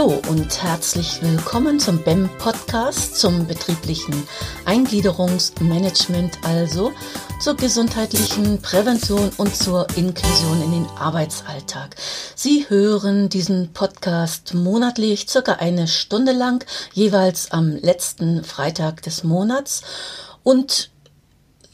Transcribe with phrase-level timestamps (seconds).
[0.00, 4.26] Hallo und herzlich willkommen zum BEM Podcast zum betrieblichen
[4.64, 6.92] Eingliederungsmanagement, also
[7.38, 11.96] zur gesundheitlichen Prävention und zur Inklusion in den Arbeitsalltag.
[12.34, 19.82] Sie hören diesen Podcast monatlich, circa eine Stunde lang, jeweils am letzten Freitag des Monats
[20.42, 20.90] und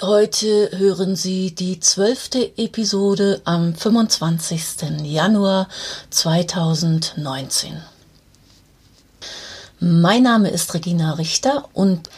[0.02, 5.00] Heute hören Sie die zwölfte Episode am 25.
[5.04, 5.68] Januar
[6.10, 7.82] 2019.
[9.78, 12.08] Mein Name ist Regina Richter und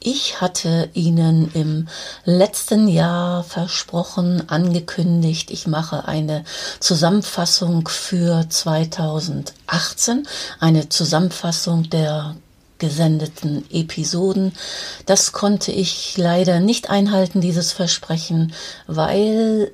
[0.00, 1.86] ich hatte Ihnen im
[2.24, 6.42] letzten Jahr versprochen, angekündigt, ich mache eine
[6.80, 10.26] Zusammenfassung für 2018,
[10.58, 12.34] eine Zusammenfassung der
[12.78, 14.52] gesendeten Episoden.
[15.06, 18.52] Das konnte ich leider nicht einhalten, dieses Versprechen,
[18.88, 19.70] weil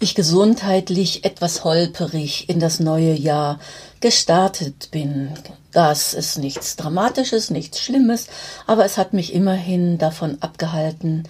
[0.00, 3.60] ich gesundheitlich etwas holperig in das neue Jahr
[4.02, 5.30] gestartet bin.
[5.72, 8.26] Das ist nichts Dramatisches, nichts Schlimmes,
[8.66, 11.24] aber es hat mich immerhin davon abgehalten,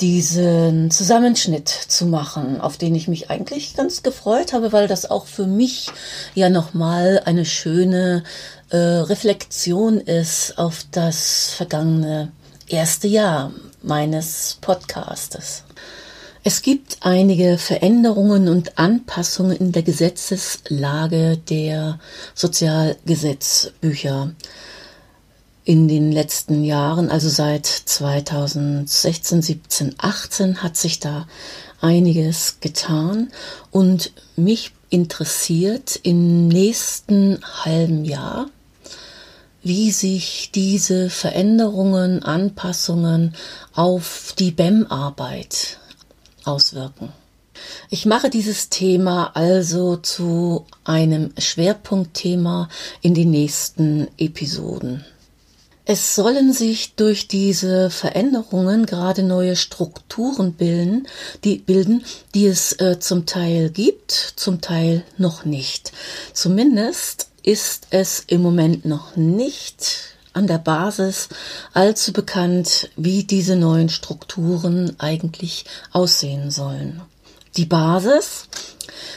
[0.00, 5.26] diesen Zusammenschnitt zu machen, auf den ich mich eigentlich ganz gefreut habe, weil das auch
[5.26, 5.88] für mich
[6.34, 8.22] ja nochmal eine schöne
[8.70, 12.30] äh, Reflexion ist auf das vergangene
[12.68, 15.64] erste Jahr meines Podcastes.
[16.44, 21.98] Es gibt einige Veränderungen und Anpassungen in der Gesetzeslage der
[22.34, 24.32] Sozialgesetzbücher
[25.64, 31.26] in den letzten Jahren, also seit 2016, 17, 18 hat sich da
[31.80, 33.30] einiges getan.
[33.70, 38.48] Und mich interessiert im nächsten halben Jahr,
[39.62, 43.34] wie sich diese Veränderungen, Anpassungen
[43.74, 45.78] auf die BEM-Arbeit
[46.48, 47.12] auswirken.
[47.90, 52.68] Ich mache dieses Thema also zu einem Schwerpunktthema
[53.00, 55.04] in den nächsten Episoden.
[55.90, 61.08] Es sollen sich durch diese Veränderungen gerade neue Strukturen bilden,
[61.44, 65.92] die bilden, die es äh, zum Teil gibt, zum Teil noch nicht.
[66.34, 71.28] Zumindest ist es im Moment noch nicht an der Basis
[71.74, 77.02] allzu bekannt, wie diese neuen Strukturen eigentlich aussehen sollen.
[77.56, 78.46] Die Basis,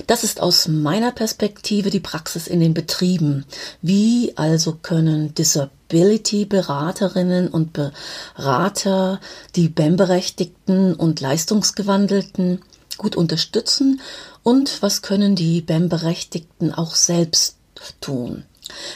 [0.08, 3.46] das ist aus meiner Perspektive die Praxis in den Betrieben.
[3.84, 9.20] Wie also können Disability-Beraterinnen und Berater
[9.56, 12.64] die BEM-Berechtigten und Leistungsgewandelten
[12.98, 14.02] gut unterstützen
[14.42, 17.58] und was können die BEM-Berechtigten auch selbst
[18.00, 18.46] tun?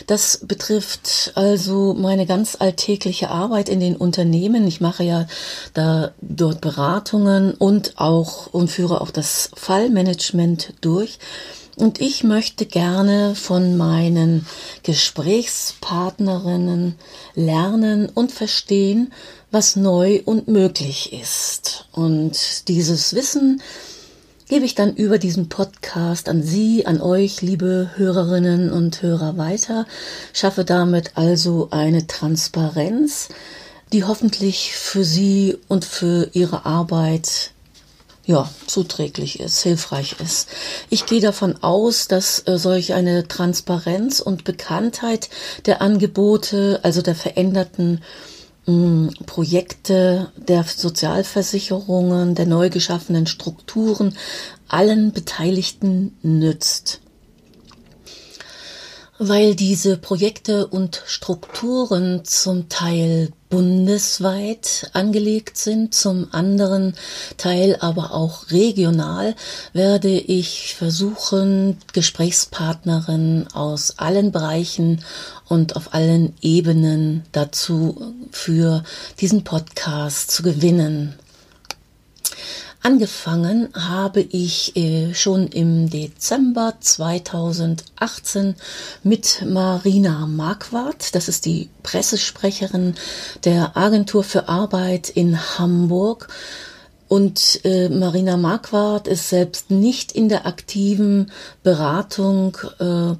[0.07, 4.67] Das betrifft also meine ganz alltägliche Arbeit in den Unternehmen.
[4.67, 5.27] Ich mache ja
[5.73, 11.19] da dort Beratungen und auch und führe auch das Fallmanagement durch.
[11.75, 14.45] Und ich möchte gerne von meinen
[14.83, 16.95] Gesprächspartnerinnen
[17.33, 19.11] lernen und verstehen,
[19.51, 21.89] was neu und möglich ist.
[21.91, 23.61] Und dieses Wissen
[24.47, 29.85] gebe ich dann über diesen Podcast an Sie, an euch, liebe Hörerinnen und Hörer weiter,
[30.33, 33.29] schaffe damit also eine Transparenz,
[33.91, 37.51] die hoffentlich für Sie und für Ihre Arbeit
[38.25, 40.49] ja, zuträglich ist, hilfreich ist.
[40.89, 45.29] Ich gehe davon aus, dass äh, solch eine Transparenz und Bekanntheit
[45.67, 48.01] der Angebote, also der veränderten
[49.25, 54.15] Projekte der Sozialversicherungen, der neu geschaffenen Strukturen
[54.67, 57.01] allen Beteiligten nützt.
[59.17, 66.95] Weil diese Projekte und Strukturen zum Teil bundesweit angelegt sind, zum anderen
[67.37, 69.33] Teil aber auch regional,
[69.71, 75.05] werde ich versuchen, Gesprächspartnerinnen aus allen Bereichen
[75.47, 78.83] und auf allen Ebenen dazu für
[79.21, 81.13] diesen Podcast zu gewinnen.
[82.85, 88.53] Angefangen habe ich äh, schon im Dezember 2018
[89.01, 91.15] mit Marina Marquardt.
[91.15, 92.93] Das ist die Pressesprecherin
[93.43, 96.27] der Agentur für Arbeit in Hamburg.
[97.07, 101.31] Und äh, Marina Marquardt ist selbst nicht in der aktiven
[101.63, 103.15] Beratung äh,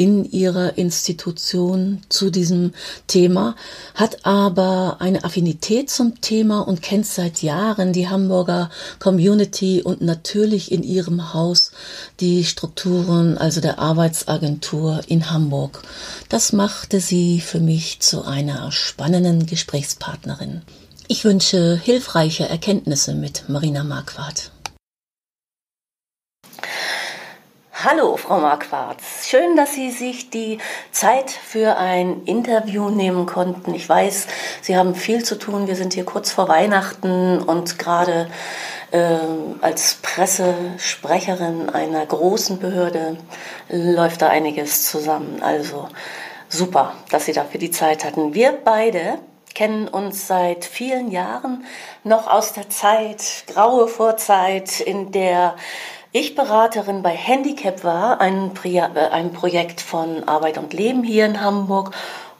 [0.00, 2.72] in ihrer Institution zu diesem
[3.06, 3.54] Thema,
[3.94, 10.72] hat aber eine Affinität zum Thema und kennt seit Jahren die Hamburger Community und natürlich
[10.72, 11.72] in ihrem Haus
[12.18, 15.82] die Strukturen, also der Arbeitsagentur in Hamburg.
[16.30, 20.62] Das machte sie für mich zu einer spannenden Gesprächspartnerin.
[21.08, 24.50] Ich wünsche hilfreiche Erkenntnisse mit Marina Marquardt.
[27.82, 28.98] Hallo, Frau Marquardt.
[29.22, 30.58] Schön, dass Sie sich die
[30.92, 33.74] Zeit für ein Interview nehmen konnten.
[33.74, 34.26] Ich weiß,
[34.60, 35.66] Sie haben viel zu tun.
[35.66, 38.28] Wir sind hier kurz vor Weihnachten und gerade
[38.90, 39.16] äh,
[39.62, 43.16] als Pressesprecherin einer großen Behörde
[43.70, 45.42] läuft da einiges zusammen.
[45.42, 45.88] Also
[46.50, 48.34] super, dass Sie dafür die Zeit hatten.
[48.34, 49.20] Wir beide
[49.54, 51.64] kennen uns seit vielen Jahren
[52.04, 55.56] noch aus der Zeit, graue Vorzeit, in der
[56.12, 61.40] ich Beraterin bei Handicap war, ein, äh, ein Projekt von Arbeit und Leben hier in
[61.40, 61.92] Hamburg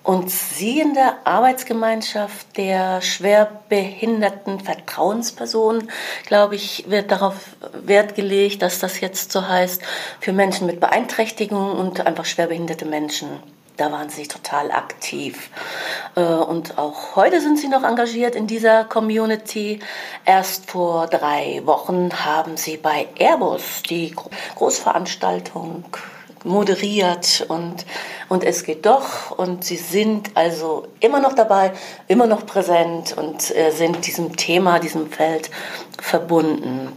[0.02, 5.90] und sie in der Arbeitsgemeinschaft der schwerbehinderten Vertrauenspersonen,
[6.26, 7.34] glaube ich, wird darauf
[7.74, 9.82] Wert gelegt, dass das jetzt so heißt,
[10.18, 13.28] für Menschen mit Beeinträchtigungen und einfach schwerbehinderte Menschen.
[13.80, 15.48] Da waren sie total aktiv.
[16.14, 19.80] Äh, und auch heute sind sie noch engagiert in dieser Community.
[20.26, 24.14] Erst vor drei Wochen haben sie bei Airbus die
[24.56, 25.84] Großveranstaltung
[26.44, 27.86] moderiert und,
[28.28, 31.72] und es geht doch und sie sind also immer noch dabei,
[32.06, 35.50] immer noch präsent und äh, sind diesem Thema, diesem Feld
[35.98, 36.92] verbunden.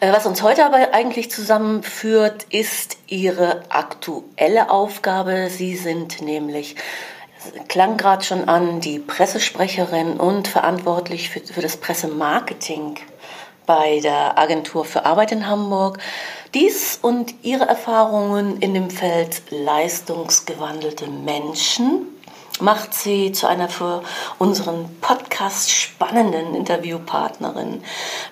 [0.00, 5.48] Äh, was uns heute aber eigentlich zusammenführt, ist Ihre aktuelle Aufgabe.
[5.50, 6.76] Sie sind nämlich
[7.68, 12.96] klang gerade schon an, die Pressesprecherin und verantwortlich für, für das Pressemarketing
[13.66, 15.98] bei der Agentur für Arbeit in Hamburg.
[16.54, 22.08] Dies und ihre Erfahrungen in dem Feld leistungsgewandelte Menschen
[22.60, 24.02] macht sie zu einer für
[24.38, 27.82] unseren Podcast spannenden Interviewpartnerin.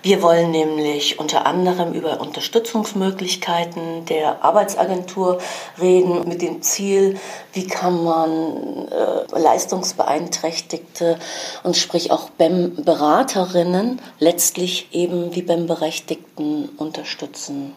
[0.02, 5.38] Wir wollen nämlich unter anderem über Unterstützungsmöglichkeiten der Arbeitsagentur
[5.80, 7.18] reden mit dem Ziel,
[7.52, 11.18] wie kann man äh, Leistungsbeeinträchtigte
[11.62, 17.74] und sprich auch BEM-Beraterinnen letztlich eben wie BEM-Berechtigten unterstützen.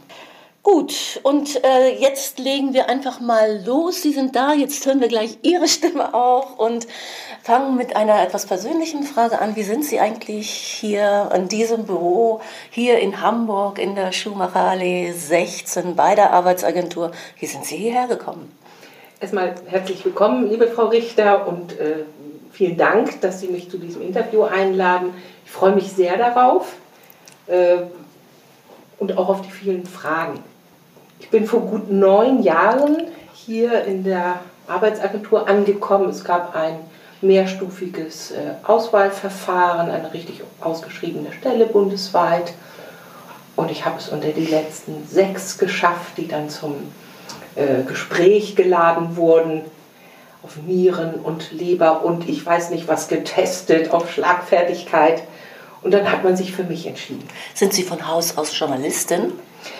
[0.64, 4.04] Gut, und äh, jetzt legen wir einfach mal los.
[4.04, 6.86] Sie sind da, jetzt hören wir gleich Ihre Stimme auch und
[7.42, 9.56] fangen mit einer etwas persönlichen Frage an.
[9.56, 15.96] Wie sind Sie eigentlich hier in diesem Büro, hier in Hamburg in der Schumacherallee 16
[15.96, 17.12] bei der Arbeitsagentur?
[17.40, 18.56] Wie sind Sie hierher gekommen?
[19.20, 22.06] Erstmal herzlich willkommen, liebe Frau Richter, und äh,
[22.52, 25.16] vielen Dank, dass Sie mich zu diesem Interview einladen.
[25.44, 26.76] Ich freue mich sehr darauf
[27.48, 27.78] äh,
[29.00, 30.51] und auch auf die vielen Fragen.
[31.22, 33.04] Ich bin vor gut neun Jahren
[33.34, 36.10] hier in der Arbeitsagentur angekommen.
[36.10, 36.80] Es gab ein
[37.22, 42.54] mehrstufiges äh, Auswahlverfahren, eine richtig ausgeschriebene Stelle bundesweit.
[43.56, 46.76] Und ich habe es unter die letzten sechs geschafft, die dann zum
[47.56, 49.62] äh, Gespräch geladen wurden
[50.42, 55.22] auf Nieren und Leber und ich weiß nicht was getestet, auf Schlagfertigkeit.
[55.84, 57.28] Und dann hat man sich für mich entschieden.
[57.54, 59.34] Sind Sie von Haus aus Journalistin?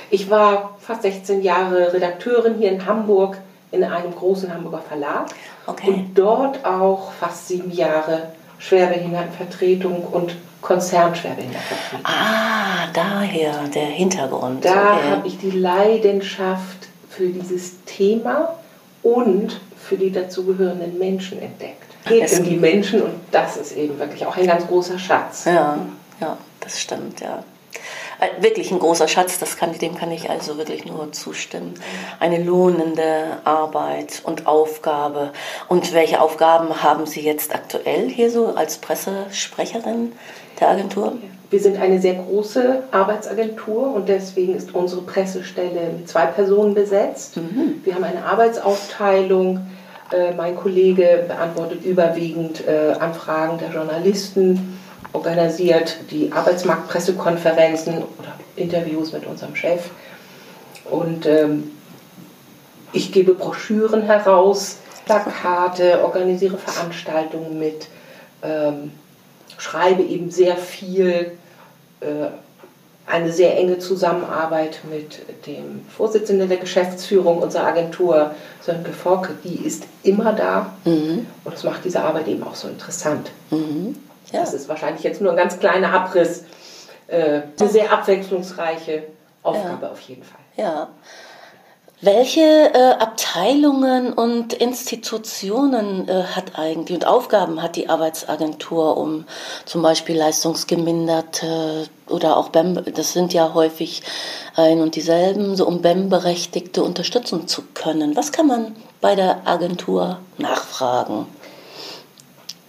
[0.10, 3.38] Ich war fast 16 Jahre Redakteurin hier in Hamburg
[3.72, 5.28] in einem großen Hamburger Verlag
[5.66, 5.88] okay.
[5.88, 12.00] und dort auch fast sieben Jahre Schwerbehindertenvertretung und Konzernschwerbehindertenvertretung.
[12.04, 14.66] Ah, daher der Hintergrund.
[14.66, 15.10] Da okay.
[15.10, 18.56] habe ich die Leidenschaft für dieses Thema
[19.02, 21.84] und für die dazugehörenden Menschen entdeckt.
[22.06, 25.46] Es geht um die Menschen und das ist eben wirklich auch ein ganz großer Schatz.
[25.46, 25.78] Ja,
[26.20, 27.44] ja, das stimmt, ja.
[28.22, 31.74] Äh, wirklich ein großer Schatz, das kann, dem kann ich also wirklich nur zustimmen.
[32.20, 35.32] Eine lohnende Arbeit und Aufgabe.
[35.68, 40.12] Und welche Aufgaben haben Sie jetzt aktuell hier so als Pressesprecherin
[40.60, 41.14] der Agentur?
[41.50, 47.38] Wir sind eine sehr große Arbeitsagentur und deswegen ist unsere Pressestelle mit zwei Personen besetzt.
[47.38, 47.82] Mhm.
[47.84, 49.66] Wir haben eine Arbeitsaufteilung.
[50.14, 54.78] Äh, mein Kollege beantwortet überwiegend äh, Anfragen der Journalisten
[55.14, 59.90] organisiert die Arbeitsmarktpressekonferenzen oder Interviews mit unserem Chef.
[60.90, 61.72] Und ähm,
[62.94, 67.88] ich gebe Broschüren heraus, Plakate, organisiere Veranstaltungen mit,
[68.44, 68.92] ähm,
[69.58, 71.32] schreibe eben sehr viel,
[72.02, 72.28] äh,
[73.08, 79.84] eine sehr enge Zusammenarbeit mit dem Vorsitzenden der Geschäftsführung unserer Agentur, Sönke Forke, die ist
[80.04, 81.26] immer da mhm.
[81.44, 83.32] und das macht diese Arbeit eben auch so interessant.
[83.50, 83.96] Mhm.
[84.32, 84.42] Ja.
[84.42, 86.46] Das ist wahrscheinlich jetzt nur ein ganz kleiner Abriss.
[87.08, 89.04] Äh, eine sehr abwechslungsreiche
[89.44, 89.92] Aufgabe ja.
[89.92, 90.40] auf jeden Fall.
[90.56, 90.90] Ja.
[92.04, 99.26] Welche äh, Abteilungen und Institutionen äh, hat eigentlich und Aufgaben hat die Arbeitsagentur, um
[99.66, 104.02] zum Beispiel leistungsgeminderte oder auch BEM, das sind ja häufig
[104.56, 108.16] ein und dieselben, so um BEM-Berechtigte unterstützen zu können?
[108.16, 111.28] Was kann man bei der Agentur nachfragen?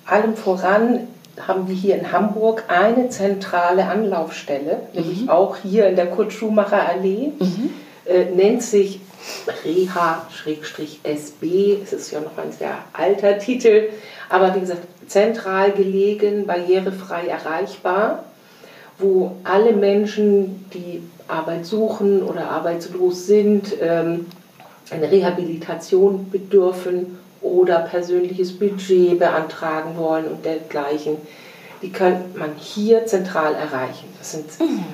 [0.04, 1.08] Allem voran
[1.46, 5.00] haben wir hier in Hamburg eine zentrale Anlaufstelle, mhm.
[5.00, 7.32] nämlich auch hier in der Kurt-Schumacher-Allee.
[7.38, 7.70] Mhm.
[8.04, 9.00] äh, nennt sich
[9.64, 10.98] Reha-SB.
[11.82, 13.88] Es ist ja noch ein sehr alter Titel,
[14.28, 18.24] aber wie gesagt, zentral gelegen, barrierefrei erreichbar,
[18.98, 24.26] wo alle Menschen, die Arbeit suchen oder arbeitslos sind, ähm,
[24.90, 31.16] eine Rehabilitation bedürfen oder persönliches Budget beantragen wollen und dergleichen,
[31.82, 34.08] die kann man hier zentral erreichen.
[34.18, 34.84] Das sind, mhm.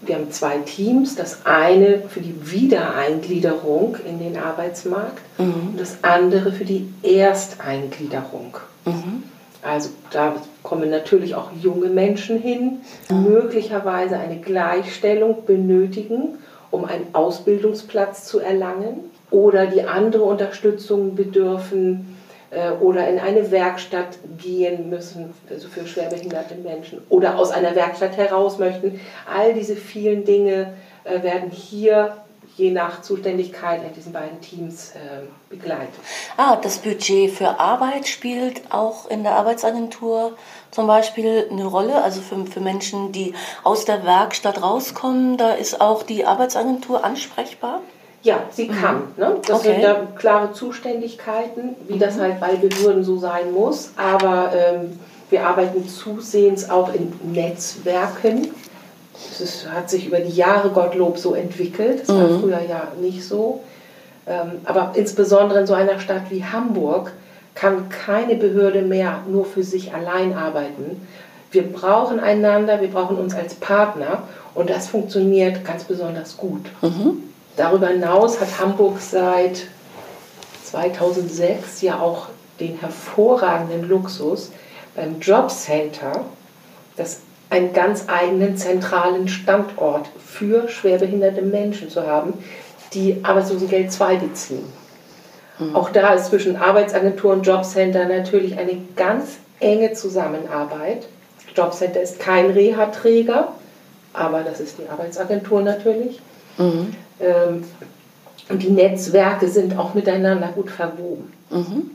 [0.00, 5.70] Wir haben zwei Teams, das eine für die Wiedereingliederung in den Arbeitsmarkt mhm.
[5.70, 8.56] und das andere für die Ersteingliederung.
[8.84, 9.24] Mhm.
[9.62, 12.78] Also da kommen natürlich auch junge Menschen hin,
[13.10, 16.38] die möglicherweise eine Gleichstellung benötigen,
[16.70, 22.16] um einen Ausbildungsplatz zu erlangen oder die andere Unterstützung bedürfen
[22.50, 28.16] äh, oder in eine Werkstatt gehen müssen, also für schwerbehinderte Menschen oder aus einer Werkstatt
[28.16, 29.00] heraus möchten.
[29.32, 30.72] All diese vielen Dinge
[31.04, 32.16] äh, werden hier
[32.56, 35.94] je nach Zuständigkeit in diesen beiden Teams äh, begleitet.
[36.36, 40.36] Ah, das Budget für Arbeit spielt auch in der Arbeitsagentur
[40.72, 45.80] zum Beispiel eine Rolle, also für, für Menschen, die aus der Werkstatt rauskommen, da ist
[45.80, 47.80] auch die Arbeitsagentur ansprechbar?
[48.28, 48.72] Ja, sie mhm.
[48.72, 49.02] kann.
[49.16, 49.36] Ne?
[49.46, 49.72] Das okay.
[49.72, 51.98] sind da klare Zuständigkeiten, wie mhm.
[51.98, 53.92] das halt bei Behörden so sein muss.
[53.96, 54.98] Aber ähm,
[55.30, 58.48] wir arbeiten zusehends auch in Netzwerken.
[59.38, 62.02] Das hat sich über die Jahre Gottlob so entwickelt.
[62.02, 62.40] Das war mhm.
[62.40, 63.60] früher ja nicht so.
[64.26, 67.12] Ähm, aber insbesondere in so einer Stadt wie Hamburg
[67.54, 71.06] kann keine Behörde mehr nur für sich allein arbeiten.
[71.50, 76.66] Wir brauchen einander, wir brauchen uns als Partner und das funktioniert ganz besonders gut.
[76.82, 77.27] Mhm.
[77.58, 79.66] Darüber hinaus hat Hamburg seit
[80.64, 82.28] 2006 ja auch
[82.60, 84.52] den hervorragenden Luxus
[84.94, 86.24] beim Jobcenter,
[86.96, 92.34] das einen ganz eigenen zentralen Standort für schwerbehinderte Menschen zu haben,
[92.94, 94.72] die Arbeitslosengeld 2 beziehen.
[95.58, 95.74] Mhm.
[95.74, 101.08] Auch da ist zwischen Arbeitsagentur und Jobcenter natürlich eine ganz enge Zusammenarbeit.
[101.56, 103.48] Jobcenter ist kein Reha-Träger,
[104.12, 106.20] aber das ist die Arbeitsagentur natürlich.
[106.56, 106.94] Mhm.
[107.20, 107.64] Ähm,
[108.48, 111.32] und die Netzwerke sind auch miteinander gut verwoben.
[111.50, 111.90] Mhm.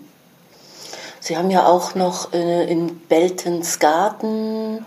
[1.20, 4.86] Sie haben ja auch noch äh, in Beltensgarten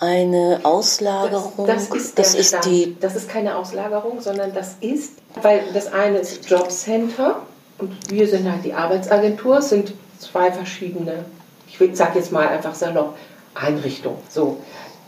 [0.00, 1.66] eine Auslagerung.
[1.66, 2.96] Das, das ist, das ist die.
[3.00, 7.42] Das ist keine Auslagerung, sondern das ist, weil das eine ist Jobcenter
[7.78, 9.58] und wir sind halt die Arbeitsagentur.
[9.58, 11.24] Es sind zwei verschiedene,
[11.68, 13.16] ich sage jetzt mal einfach salopp,
[13.54, 14.18] Einrichtungen.
[14.28, 14.58] So,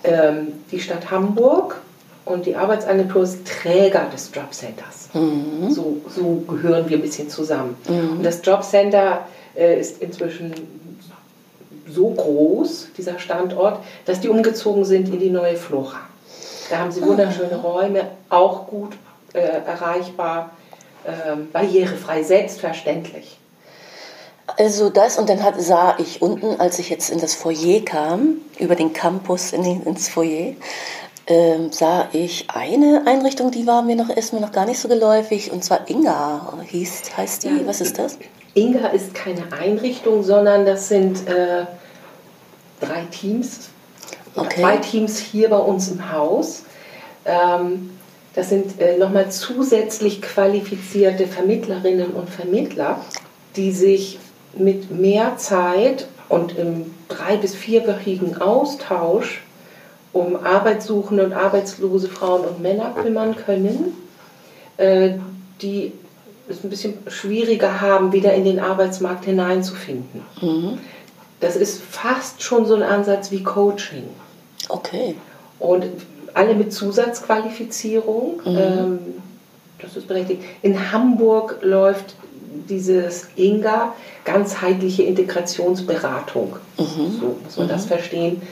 [0.05, 1.81] ähm, die Stadt Hamburg
[2.29, 5.09] und die Arbeitsagentur ist Träger des Jobcenters.
[5.15, 5.71] Mhm.
[5.71, 7.77] So, so gehören wir ein bisschen zusammen.
[7.89, 8.19] Mhm.
[8.19, 10.55] Und das Jobcenter äh, ist inzwischen
[11.91, 16.01] so groß, dieser Standort, dass die umgezogen sind in die neue Flora.
[16.71, 17.67] Da haben sie wunderschöne ah.
[17.67, 18.93] Räume, auch gut
[19.33, 20.51] äh, erreichbar,
[21.05, 23.39] äh, barrierefrei, selbstverständlich.
[24.57, 28.37] Also das und dann hat, sah ich unten, als ich jetzt in das Foyer kam,
[28.59, 30.55] über den Campus in den, ins Foyer,
[31.29, 35.53] ähm, sah ich eine Einrichtung, die war mir noch erstmal noch gar nicht so geläufig,
[35.53, 37.67] und zwar Inga hieß, heißt die.
[37.67, 38.19] Was ist das?
[38.55, 41.67] Inga ist keine Einrichtung, sondern das sind äh,
[42.81, 43.69] drei Teams,
[44.35, 44.63] okay.
[44.63, 46.65] zwei Teams hier bei uns im Haus.
[47.27, 47.91] Ähm,
[48.35, 53.01] das sind äh, nochmal zusätzlich qualifizierte Vermittlerinnen und Vermittler,
[53.55, 54.19] die sich
[54.55, 59.43] mit mehr Zeit und im drei- bis vierwöchigen Austausch
[60.13, 63.95] um Arbeitssuchende und arbeitslose Frauen und Männer kümmern können,
[64.77, 65.13] äh,
[65.61, 65.93] die
[66.49, 70.23] es ein bisschen schwieriger haben, wieder in den Arbeitsmarkt hineinzufinden.
[70.41, 70.79] Mhm.
[71.41, 74.05] Das ist fast schon so ein Ansatz wie Coaching.
[74.69, 75.15] Okay.
[75.59, 75.85] Und
[76.35, 78.41] alle mit Zusatzqualifizierung.
[78.45, 78.59] Mhm.
[78.59, 78.99] Ähm,
[79.81, 80.43] das ist berechtigt.
[80.63, 82.17] In Hamburg läuft
[82.69, 86.57] dieses INGA, ganzheitliche Integrationsberatung.
[86.79, 87.19] Mhm.
[87.21, 87.71] So muss man mhm.
[87.71, 88.49] das verstehen ähm,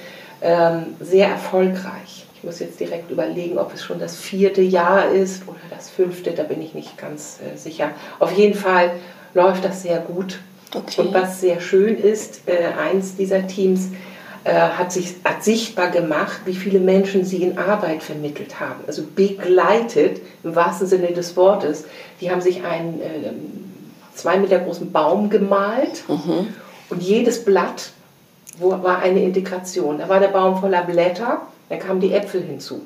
[1.01, 2.27] sehr erfolgreich.
[2.37, 6.33] Ich muss jetzt direkt überlegen, ob es schon das vierte Jahr ist oder das fünfte,
[6.33, 7.91] da bin ich nicht ganz äh, sicher.
[8.19, 8.93] Auf jeden Fall
[9.33, 10.39] läuft das sehr gut.
[10.75, 11.01] Okay.
[11.01, 13.89] Und was sehr schön ist, äh, eins dieser Teams
[14.45, 18.85] äh, hat sich hat sichtbar gemacht, wie viele Menschen sie in Arbeit vermittelt haben.
[18.87, 21.85] Also begleitet im wahrsten Sinne des Wortes.
[22.21, 23.33] Die haben sich einen äh,
[24.15, 26.49] zwei Meter großen Baum gemalt mhm.
[26.91, 27.93] und jedes Blatt
[28.59, 29.99] wo war eine Integration.
[29.99, 32.83] Da war der Baum voller Blätter, dann kamen die Äpfel hinzu.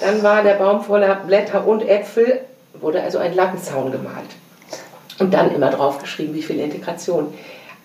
[0.00, 2.40] Dann war der Baum voller Blätter und Äpfel,
[2.80, 4.30] wurde also ein Lattenzaun gemalt.
[5.18, 7.34] Und dann immer draufgeschrieben, wie viel Integration.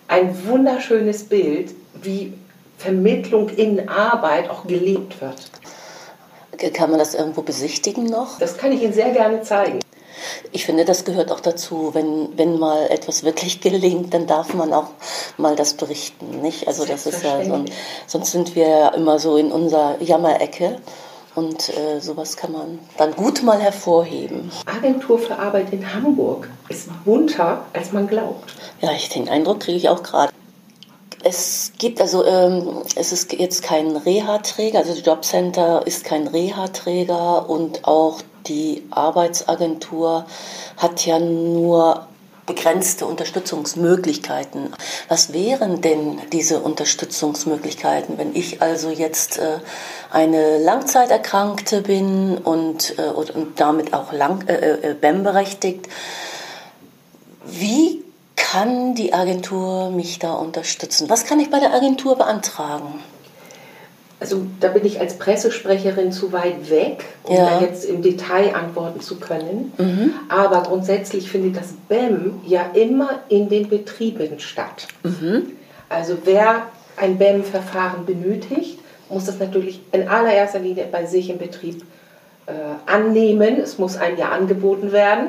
[0.08, 2.32] Ein wunderschönes Bild, wie
[2.78, 5.50] Vermittlung in Arbeit auch gelebt wird.
[6.72, 8.38] Kann man das irgendwo besichtigen noch?
[8.38, 9.80] Das kann ich Ihnen sehr gerne zeigen.
[10.52, 11.90] Ich finde, das gehört auch dazu.
[11.92, 14.90] Wenn, wenn mal etwas wirklich gelingt, dann darf man auch
[15.36, 16.68] mal das berichten, nicht?
[16.68, 17.64] Also das ist ja so,
[18.06, 20.78] sonst sind wir ja immer so in unserer Jammerecke.
[21.34, 24.50] Und äh, sowas kann man dann gut mal hervorheben.
[24.64, 28.54] Agentur für Arbeit in Hamburg ist bunter, als man glaubt.
[28.80, 30.32] Ja, ich den Eindruck kriege ich auch gerade.
[31.24, 37.84] Es gibt also, ähm, es ist jetzt kein Reha-Träger, also Jobcenter ist kein Reha-Träger und
[37.86, 40.26] auch die Arbeitsagentur
[40.76, 42.06] hat ja nur
[42.46, 44.72] begrenzte Unterstützungsmöglichkeiten.
[45.08, 49.58] Was wären denn diese Unterstützungsmöglichkeiten, wenn ich also jetzt äh,
[50.10, 55.88] eine Langzeiterkrankte bin und, äh, und, damit auch lang, äh, äh BEM berechtigt?
[57.44, 58.04] Wie
[58.36, 61.10] kann die Agentur mich da unterstützen?
[61.10, 63.00] Was kann ich bei der Agentur beantragen?
[64.18, 67.50] Also da bin ich als Pressesprecherin zu weit weg, um ja.
[67.50, 69.72] da jetzt im Detail antworten zu können.
[69.76, 70.14] Mhm.
[70.28, 74.88] Aber grundsätzlich findet das BEM ja immer in den Betrieben statt.
[75.02, 75.52] Mhm.
[75.88, 76.62] Also wer
[76.96, 78.78] ein BEM-Verfahren benötigt,
[79.10, 81.82] muss das natürlich in allererster Linie bei sich im Betrieb
[82.46, 82.52] äh,
[82.86, 83.60] annehmen.
[83.60, 85.28] Es muss einem ja angeboten werden.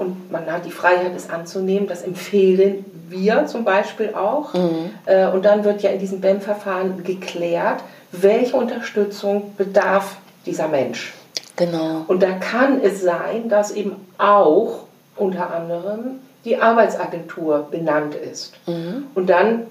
[0.00, 1.86] Und man hat die Freiheit, es anzunehmen.
[1.86, 4.54] Das empfehlen wir zum Beispiel auch.
[4.54, 4.92] Mhm.
[5.04, 10.16] Äh, und dann wird ja in diesem BEM-Verfahren geklärt, welche Unterstützung bedarf
[10.46, 11.12] dieser Mensch.
[11.56, 12.06] Genau.
[12.08, 14.84] Und da kann es sein, dass eben auch
[15.16, 18.54] unter anderem die Arbeitsagentur benannt ist.
[18.66, 19.04] Mhm.
[19.14, 19.66] Und dann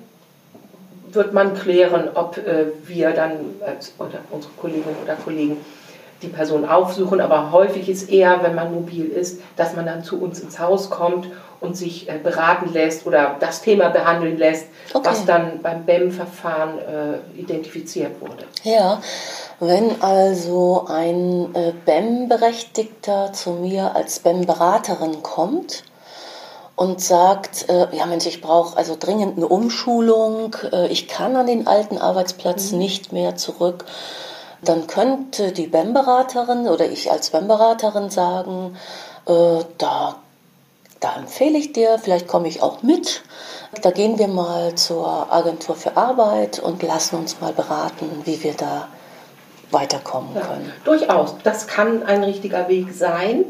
[1.12, 3.32] wird man klären, ob äh, wir dann
[3.66, 5.58] als, oder unsere Kolleginnen oder Kollegen
[6.22, 10.22] die Person aufsuchen, aber häufig ist eher, wenn man mobil ist, dass man dann zu
[10.22, 11.28] uns ins Haus kommt
[11.62, 15.10] und sich äh, beraten lässt oder das Thema behandeln lässt, okay.
[15.10, 18.46] was dann beim BEM-Verfahren äh, identifiziert wurde.
[18.64, 19.02] Ja,
[19.60, 25.84] wenn also ein äh, BEM-Berechtigter zu mir als BEM-Beraterin kommt,
[26.76, 31.46] und sagt, äh, ja Mensch, ich brauche also dringend eine Umschulung, äh, ich kann an
[31.46, 32.78] den alten Arbeitsplatz mhm.
[32.78, 33.84] nicht mehr zurück
[34.62, 38.76] dann könnte die BEM-Beraterin oder ich als BEM-Beraterin sagen,
[39.26, 40.16] äh, da,
[41.00, 43.22] da empfehle ich dir, vielleicht komme ich auch mit.
[43.82, 48.54] Da gehen wir mal zur Agentur für Arbeit und lassen uns mal beraten, wie wir
[48.54, 48.88] da
[49.72, 50.74] weiterkommen ja, können.
[50.84, 53.46] Durchaus, das kann ein richtiger Weg sein.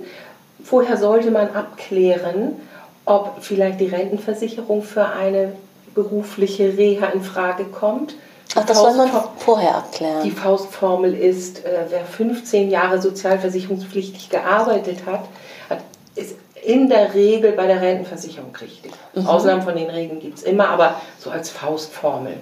[0.64, 2.60] Vorher sollte man abklären,
[3.06, 5.54] ob vielleicht die Rentenversicherung für eine
[5.96, 8.16] berufliche Reha in Frage kommt.
[8.56, 10.24] Ach, das soll man vorher abklären.
[10.24, 15.26] Die Faustformel ist, äh, wer 15 Jahre sozialversicherungspflichtig gearbeitet hat,
[15.70, 15.80] hat
[16.16, 18.92] ist in der Regel bei der Rentenversicherung richtig.
[19.14, 19.28] Mhm.
[19.28, 22.38] Ausnahmen von den Regeln gibt es immer, aber so als Faustformel.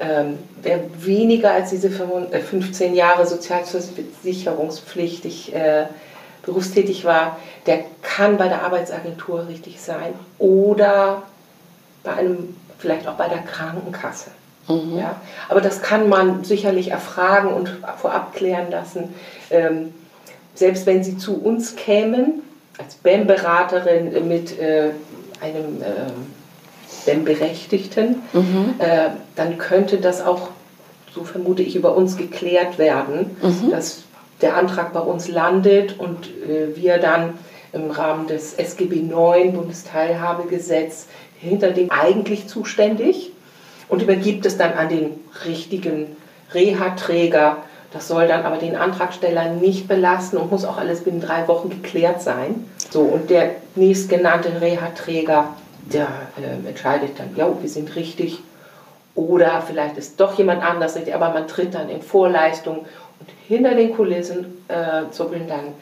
[0.00, 5.86] Ähm, wer weniger als diese 15 äh, Jahre sozialversicherungspflichtig äh,
[6.44, 11.22] berufstätig war, der kann bei der Arbeitsagentur richtig sein oder
[12.02, 14.32] bei einem, vielleicht auch bei der Krankenkasse.
[14.68, 14.98] Mhm.
[14.98, 15.20] Ja?
[15.48, 19.14] Aber das kann man sicherlich erfragen und vorab klären lassen.
[19.50, 19.94] Ähm,
[20.54, 22.42] selbst wenn Sie zu uns kämen,
[22.78, 24.90] als BEM-Beraterin mit äh,
[25.40, 28.74] einem äh, BEM-Berechtigten, mhm.
[28.78, 30.48] äh, dann könnte das auch,
[31.14, 33.70] so vermute ich, über uns geklärt werden, mhm.
[33.70, 34.04] dass
[34.40, 37.34] der Antrag bei uns landet und äh, wir dann
[37.72, 41.06] im Rahmen des SGB IX Bundesteilhabegesetz
[41.38, 43.32] hinter dem eigentlich zuständig
[43.92, 45.10] und übergibt es dann an den
[45.44, 46.16] richtigen
[46.54, 47.58] Reha-Träger.
[47.92, 51.68] Das soll dann aber den Antragsteller nicht belasten und muss auch alles binnen drei Wochen
[51.68, 52.64] geklärt sein.
[52.88, 55.50] So, und der nächstgenannte Reha-Träger,
[55.92, 56.08] der
[56.40, 58.38] äh, entscheidet dann, ja, wir sind richtig.
[59.14, 62.86] Oder vielleicht ist doch jemand anders richtig, aber man tritt dann in Vorleistung
[63.20, 65.74] und hinter den Kulissen äh, zuppeln dann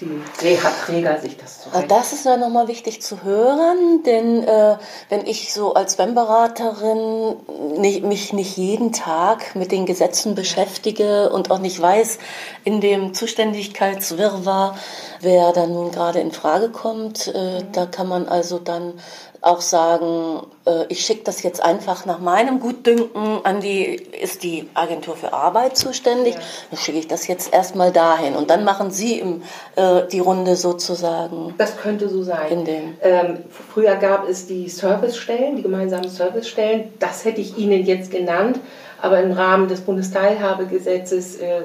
[0.00, 1.76] die Reha-Träger sich das zurecht.
[1.76, 4.76] Ah, das ist ja nochmal wichtig zu hören, denn äh,
[5.08, 7.36] wenn ich so als WEM-Beraterin
[7.78, 12.18] nicht, mich nicht jeden Tag mit den Gesetzen beschäftige und auch nicht weiß,
[12.64, 14.78] in dem Zuständigkeitswirrwarr,
[15.20, 17.72] wer da nun gerade in Frage kommt, äh, mhm.
[17.72, 18.94] da kann man also dann
[19.40, 24.68] auch sagen, äh, ich schicke das jetzt einfach nach meinem Gutdünken an die, ist die
[24.74, 26.40] Agentur für Arbeit zuständig, ja.
[26.70, 29.42] dann schicke ich das jetzt erstmal dahin und dann machen Sie im,
[29.76, 31.54] äh, die Runde sozusagen.
[31.56, 32.66] Das könnte so sein.
[33.02, 33.38] Ähm,
[33.72, 38.58] früher gab es die Servicestellen, die gemeinsamen Servicestellen, das hätte ich Ihnen jetzt genannt,
[39.00, 41.62] aber im Rahmen des Bundesteilhabegesetzes äh,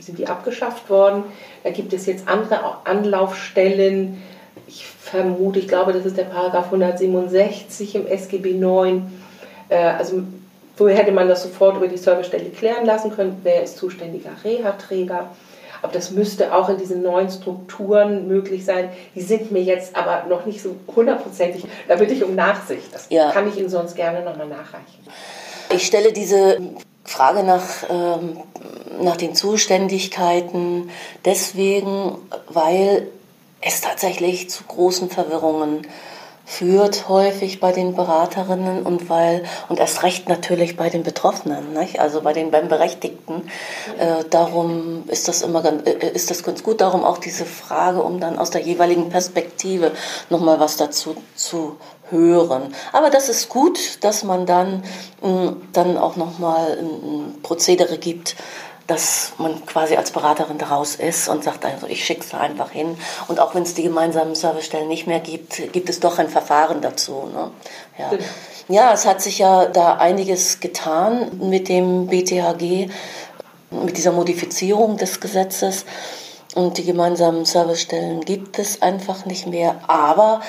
[0.00, 1.24] sind die abgeschafft worden.
[1.64, 4.22] Da gibt es jetzt andere Anlaufstellen,
[5.08, 9.10] vermute, ich glaube, das ist der Paragraph 167 im SGB 9.
[9.68, 10.22] Äh, also
[10.76, 15.28] vorher hätte man das sofort über die Servicestelle klären lassen können, wer ist zuständiger Reha-Träger.
[15.80, 18.88] Aber das müsste auch in diesen neuen Strukturen möglich sein.
[19.14, 21.64] Die sind mir jetzt aber noch nicht so hundertprozentig.
[21.86, 22.92] Da bitte ich um Nachsicht.
[22.92, 23.30] Das ja.
[23.30, 25.06] kann ich Ihnen sonst gerne nochmal nachreichen.
[25.70, 26.58] Ich stelle diese
[27.04, 28.38] Frage nach, ähm,
[29.00, 30.90] nach den Zuständigkeiten
[31.24, 32.18] deswegen,
[32.48, 33.06] weil
[33.60, 35.86] es tatsächlich zu großen Verwirrungen
[36.48, 42.00] führt häufig bei den Beraterinnen und weil und erst recht natürlich bei den Betroffenen, nicht?
[42.00, 43.50] also bei den beim Berechtigten.
[43.98, 46.80] Äh, darum ist das immer ganz, äh, ist das ganz gut.
[46.80, 49.92] Darum auch diese Frage, um dann aus der jeweiligen Perspektive
[50.30, 51.76] noch mal was dazu zu
[52.08, 52.74] hören.
[52.92, 54.82] Aber das ist gut, dass man dann
[55.22, 58.36] mh, dann auch noch mal ein Prozedere gibt,
[58.88, 62.70] dass man quasi als Beraterin daraus ist und sagt, also ich schicke es da einfach
[62.70, 62.96] hin.
[63.28, 66.80] Und auch wenn es die gemeinsamen Servicestellen nicht mehr gibt, gibt es doch ein Verfahren
[66.80, 67.28] dazu.
[67.32, 67.50] Ne?
[67.98, 68.10] Ja.
[68.70, 72.90] Ja, es hat sich ja da einiges getan mit dem BTHG,
[73.70, 75.84] mit dieser Modifizierung des Gesetzes.
[76.54, 79.80] Und die gemeinsamen Servicestellen gibt es einfach nicht mehr.
[79.86, 80.40] Aber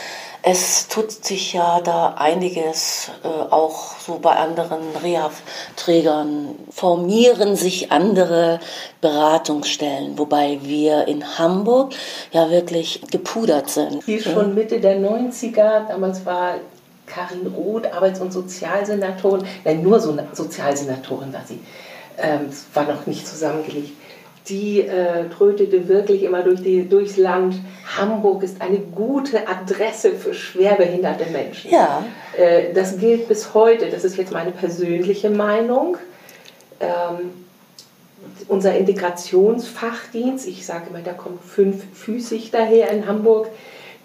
[0.42, 6.56] es tut sich ja da einiges, äh, auch so bei anderen Reha-Trägern.
[6.72, 8.60] Formieren sich andere
[9.02, 11.94] Beratungsstellen, wobei wir in Hamburg
[12.32, 14.04] ja wirklich gepudert sind.
[14.06, 16.56] Hier schon Mitte der 90er, damals war
[17.06, 21.60] Karin Roth, Arbeits- und Sozialsenatorin, nein, nur so Sozialsenatorin war sie,
[22.18, 23.99] ähm, war noch nicht zusammengelegt
[24.50, 27.56] die äh, trötete wirklich immer durch die, durchs Land.
[27.98, 31.72] Hamburg ist eine gute Adresse für schwerbehinderte Menschen.
[31.72, 32.04] Ja.
[32.38, 33.90] Äh, das gilt bis heute.
[33.90, 35.98] Das ist jetzt meine persönliche Meinung.
[36.80, 37.32] Ähm,
[38.48, 43.50] unser Integrationsfachdienst, ich sage immer, da kommt fünffüßig daher in Hamburg,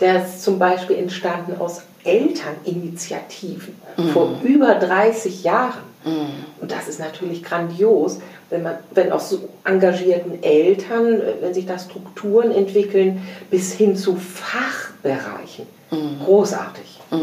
[0.00, 4.08] der ist zum Beispiel entstanden aus Elterninitiativen mhm.
[4.10, 5.82] vor über 30 Jahren.
[6.04, 6.44] Mhm.
[6.60, 8.18] Und das ist natürlich grandios
[8.54, 14.14] wenn, man, wenn aus so engagierten Eltern, wenn sich da Strukturen entwickeln, bis hin zu
[14.16, 15.66] Fachbereichen.
[15.90, 16.24] Mhm.
[16.24, 17.00] Großartig.
[17.10, 17.18] Mhm.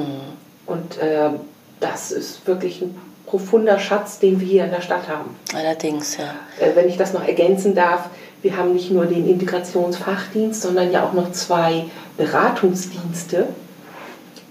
[0.66, 1.30] Und äh,
[1.80, 5.38] das ist wirklich ein profunder Schatz, den wir hier in der Stadt haben.
[5.56, 6.36] Allerdings, ja.
[6.60, 8.10] Äh, wenn ich das noch ergänzen darf,
[8.42, 11.86] wir haben nicht nur den Integrationsfachdienst, sondern ja auch noch zwei
[12.18, 13.48] Beratungsdienste,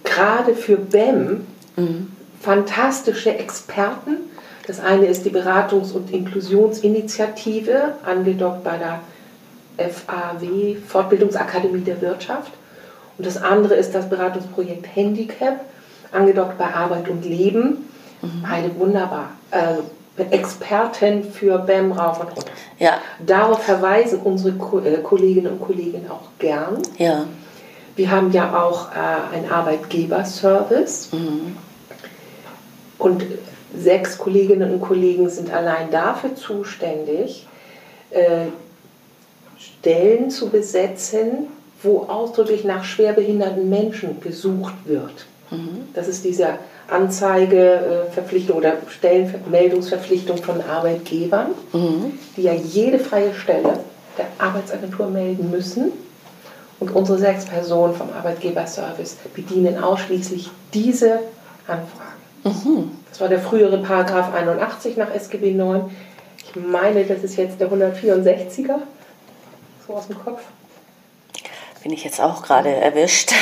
[0.03, 2.13] gerade für BEM, mhm.
[2.41, 4.30] fantastische Experten,
[4.71, 9.01] das eine ist die Beratungs- und Inklusionsinitiative, angedockt bei der
[9.91, 12.53] FAW, Fortbildungsakademie der Wirtschaft.
[13.19, 15.59] Und das andere ist das Beratungsprojekt Handicap,
[16.13, 17.89] angedockt bei Arbeit und Leben.
[18.23, 18.45] Mhm.
[18.49, 19.31] Beide wunderbar.
[19.51, 22.53] Äh, Experten für BEM rauf und runter.
[22.79, 22.99] Ja.
[23.27, 24.51] Darauf verweisen unsere
[24.87, 26.79] äh, Kolleginnen und Kollegen auch gern.
[26.97, 27.25] Ja.
[27.97, 31.09] Wir haben ja auch äh, einen Arbeitgeberservice.
[31.11, 31.57] Mhm.
[32.99, 33.25] Und
[33.77, 37.47] Sechs Kolleginnen und Kollegen sind allein dafür zuständig,
[38.11, 38.47] äh,
[39.59, 41.49] Stellen zu besetzen,
[41.83, 45.27] wo ausdrücklich nach schwerbehinderten Menschen gesucht wird.
[45.51, 45.89] Mhm.
[45.95, 52.19] Das ist diese Anzeigeverpflichtung oder Stellenmeldungsverpflichtung von Arbeitgebern, mhm.
[52.37, 53.81] die ja jede freie Stelle
[54.19, 55.93] der Arbeitsagentur melden müssen.
[56.81, 61.21] Und unsere sechs Personen vom Arbeitgeberservice bedienen ausschließlich diese
[61.67, 62.20] Anfragen.
[62.45, 62.91] Mhm.
[63.11, 65.91] Das war der frühere Paragraph 81 nach SGB 9.
[66.39, 68.79] Ich meine, das ist jetzt der 164er.
[69.87, 70.43] So aus dem Kopf.
[71.83, 73.33] Bin ich jetzt auch gerade erwischt.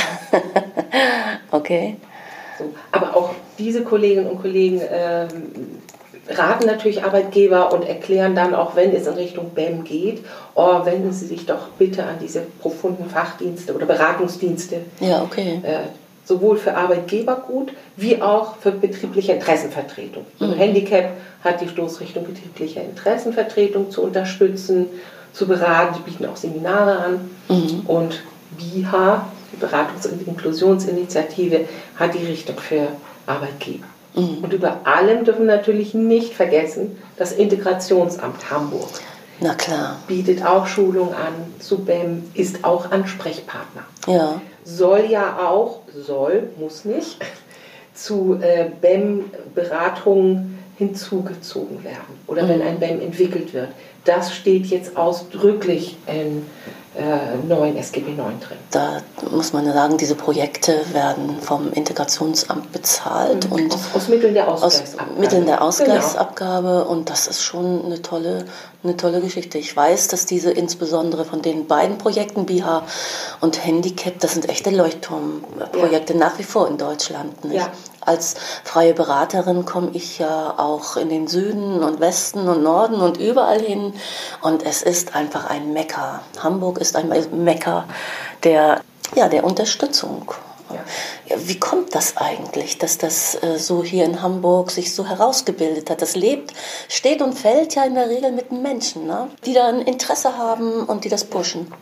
[1.50, 1.96] okay.
[2.58, 5.26] So, aber auch diese Kolleginnen und Kollegen äh,
[6.28, 11.12] raten natürlich Arbeitgeber und erklären dann auch, wenn es in Richtung BEM geht, oh, wenden
[11.12, 14.82] Sie sich doch bitte an diese profunden Fachdienste oder Beratungsdienste.
[15.00, 15.60] Ja, okay.
[15.62, 15.80] Äh,
[16.28, 20.26] sowohl für Arbeitgeber gut wie auch für betriebliche Interessenvertretung.
[20.38, 20.58] Also mhm.
[20.58, 21.12] Handicap
[21.42, 24.86] hat die Stoßrichtung betriebliche Interessenvertretung zu unterstützen,
[25.32, 25.94] zu beraten.
[25.94, 27.30] Sie bieten auch Seminare an.
[27.48, 27.80] Mhm.
[27.86, 28.22] Und
[28.58, 31.64] BIHA, die Beratungs- und Inklusionsinitiative,
[31.96, 32.88] hat die Richtung für
[33.26, 33.86] Arbeitgeber.
[34.14, 34.38] Mhm.
[34.42, 38.90] Und über allem dürfen wir natürlich nicht vergessen, das Integrationsamt Hamburg.
[39.40, 39.96] Na klar.
[40.06, 43.84] Bietet auch Schulung an zu BEM, ist auch Ansprechpartner.
[44.06, 47.18] Ja soll ja auch, soll, muss nicht,
[47.94, 52.48] zu äh, BEM-Beratungen hinzugezogen werden oder mhm.
[52.48, 53.68] wenn ein BEM entwickelt wird.
[54.04, 56.46] Das steht jetzt ausdrücklich in
[57.46, 58.58] neuen SGB 9 drin.
[58.70, 63.52] Da muss man sagen, diese Projekte werden vom Integrationsamt bezahlt mhm.
[63.52, 65.10] und aus, aus, Mitteln der Ausgleichsabgabe.
[65.12, 66.90] Aus Mitteln der Ausgleichsabgabe genau.
[66.90, 68.46] und das ist schon eine tolle,
[68.82, 69.58] eine tolle Geschichte.
[69.58, 72.82] Ich weiß, dass diese insbesondere von den beiden Projekten BIHA
[73.40, 76.18] und Handicap, das sind echte Leuchtturmprojekte ja.
[76.18, 77.44] nach wie vor in Deutschland.
[77.44, 77.56] Nicht?
[77.56, 77.70] Ja.
[78.08, 83.18] Als freie Beraterin komme ich ja auch in den Süden und Westen und Norden und
[83.18, 83.92] überall hin
[84.40, 86.22] und es ist einfach ein Mecker.
[86.42, 87.12] Hamburg ist ein
[87.44, 87.84] Mecker
[88.44, 88.80] der,
[89.14, 90.32] ja, der Unterstützung.
[90.70, 91.36] Ja.
[91.36, 96.00] Wie kommt das eigentlich, dass das äh, so hier in Hamburg sich so herausgebildet hat?
[96.00, 96.54] Das lebt,
[96.88, 99.28] steht und fällt ja in der Regel mit Menschen, ne?
[99.44, 101.72] die da ein Interesse haben und die das pushen.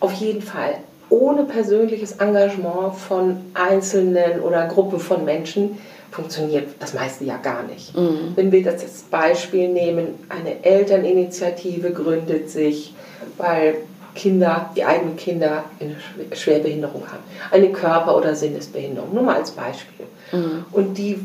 [0.00, 0.78] Auf jeden Fall.
[1.08, 5.78] Ohne persönliches Engagement von Einzelnen oder Gruppen von Menschen
[6.10, 7.96] funktioniert das meiste ja gar nicht.
[7.96, 8.32] Mhm.
[8.34, 12.94] Wenn wir das als Beispiel nehmen, eine Elterninitiative gründet sich,
[13.36, 13.76] weil
[14.14, 15.96] Kinder, die eigenen Kinder eine
[16.34, 20.06] Schwerbehinderung haben, eine Körper- oder Sinnesbehinderung, nur mal als Beispiel.
[20.32, 20.64] Mhm.
[20.72, 21.20] Und die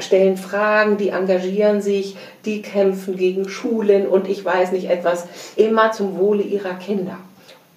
[0.00, 5.26] stellen Fragen, die engagieren sich, die kämpfen gegen Schulen und ich weiß nicht etwas,
[5.56, 7.18] immer zum Wohle ihrer Kinder.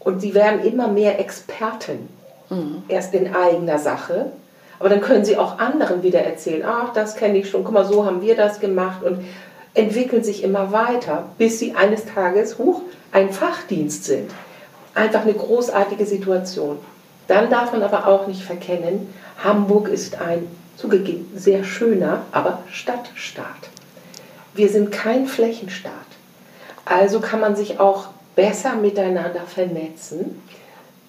[0.04, 2.10] Und sie werden immer mehr Experten,
[2.50, 2.84] mhm.
[2.88, 4.32] erst in eigener Sache,
[4.80, 7.86] aber dann können sie auch anderen wieder erzählen, ach, das kenne ich schon, guck mal,
[7.86, 9.24] so haben wir das gemacht und
[9.76, 14.32] entwickeln sich immer weiter, bis sie eines Tages, huch, ein Fachdienst sind.
[14.96, 16.80] Einfach eine großartige Situation.
[17.28, 23.70] Dann darf man aber auch nicht verkennen, Hamburg ist ein zugegeben sehr schöner, aber Stadtstaat.
[24.54, 25.94] Wir sind kein Flächenstaat.
[26.86, 30.42] Also kann man sich auch besser miteinander vernetzen,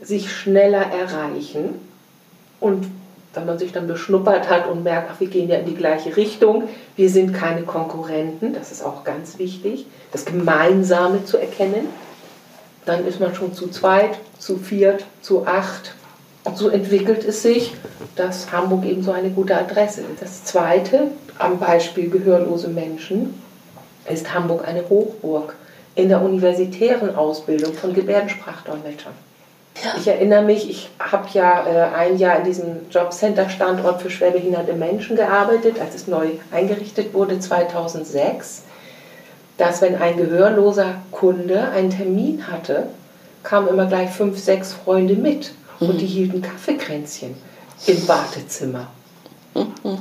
[0.01, 1.81] sich schneller erreichen
[2.61, 2.87] und
[3.35, 6.17] wenn man sich dann beschnuppert hat und merkt, ach, wir gehen ja in die gleiche
[6.17, 11.87] Richtung, wir sind keine Konkurrenten, das ist auch ganz wichtig, das Gemeinsame zu erkennen,
[12.85, 15.95] dann ist man schon zu zweit, zu viert, zu acht.
[16.45, 17.73] Und so entwickelt es sich,
[18.17, 20.21] dass Hamburg eben so eine gute Adresse ist.
[20.21, 23.41] Das Zweite, am Beispiel gehörlose Menschen,
[24.11, 25.55] ist Hamburg eine Hochburg
[25.95, 29.13] in der universitären Ausbildung von Gebärdensprachdolmetschern.
[29.83, 29.95] Ja.
[29.99, 35.17] Ich erinnere mich, ich habe ja äh, ein Jahr in diesem Jobcenter-Standort für schwerbehinderte Menschen
[35.17, 38.65] gearbeitet, als es neu eingerichtet wurde 2006,
[39.57, 42.89] dass wenn ein gehörloser Kunde einen Termin hatte,
[43.43, 45.91] kamen immer gleich fünf, sechs Freunde mit mhm.
[45.91, 47.35] und die hielten Kaffeekränzchen
[47.87, 48.89] im Wartezimmer.
[49.55, 49.99] Mhm.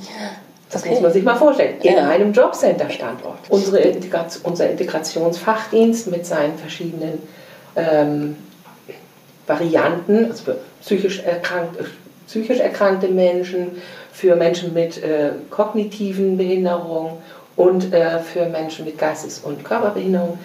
[0.71, 0.91] Das okay.
[0.91, 1.75] muss man sich mal vorstellen.
[1.81, 2.07] In ja.
[2.07, 3.49] einem Jobcenter-Standort.
[3.49, 7.19] Unsere Integration, unser Integrationsfachdienst mit seinen verschiedenen
[7.75, 8.37] ähm,
[9.47, 11.77] Varianten, also für psychisch, erkrankt,
[12.27, 13.81] psychisch erkrankte Menschen,
[14.13, 17.17] für Menschen mit äh, kognitiven Behinderungen
[17.57, 20.39] und äh, für Menschen mit Geistes- und Körperbehinderung.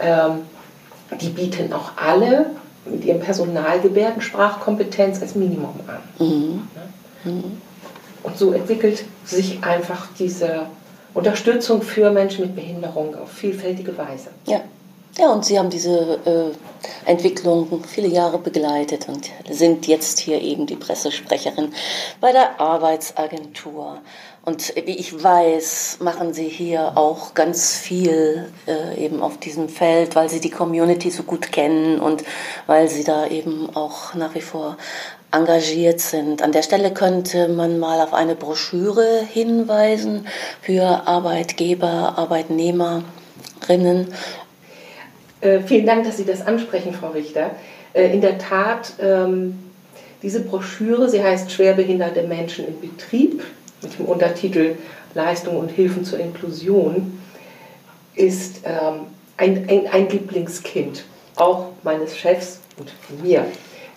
[0.00, 0.42] Ähm,
[1.20, 2.46] die bieten auch alle
[2.84, 6.26] mit ihrem Personal Gebärdensprachkompetenz als Minimum an.
[6.26, 6.68] Mhm.
[7.24, 7.62] Mhm.
[8.22, 10.66] Und so entwickelt sich einfach diese
[11.14, 14.30] Unterstützung für Menschen mit Behinderung auf vielfältige Weise.
[14.46, 14.62] Ja.
[15.18, 20.66] Ja, und Sie haben diese äh, Entwicklung viele Jahre begleitet und sind jetzt hier eben
[20.66, 21.74] die Pressesprecherin
[22.18, 23.98] bei der Arbeitsagentur.
[24.44, 30.16] Und wie ich weiß, machen Sie hier auch ganz viel äh, eben auf diesem Feld,
[30.16, 32.24] weil Sie die Community so gut kennen und
[32.66, 34.78] weil Sie da eben auch nach wie vor
[35.32, 36.42] engagiert sind.
[36.42, 40.26] An der Stelle könnte man mal auf eine Broschüre hinweisen
[40.60, 44.12] für Arbeitgeber, Arbeitnehmerinnen
[45.42, 47.50] äh, vielen Dank, dass Sie das ansprechen, Frau Richter.
[47.92, 49.58] Äh, in der Tat, ähm,
[50.22, 53.42] diese Broschüre, sie heißt Schwerbehinderte Menschen im Betrieb
[53.82, 54.76] mit dem Untertitel
[55.14, 57.20] Leistung und Hilfen zur Inklusion,
[58.14, 62.92] ist ähm, ein, ein, ein Lieblingskind, auch meines Chefs und
[63.22, 63.44] mir.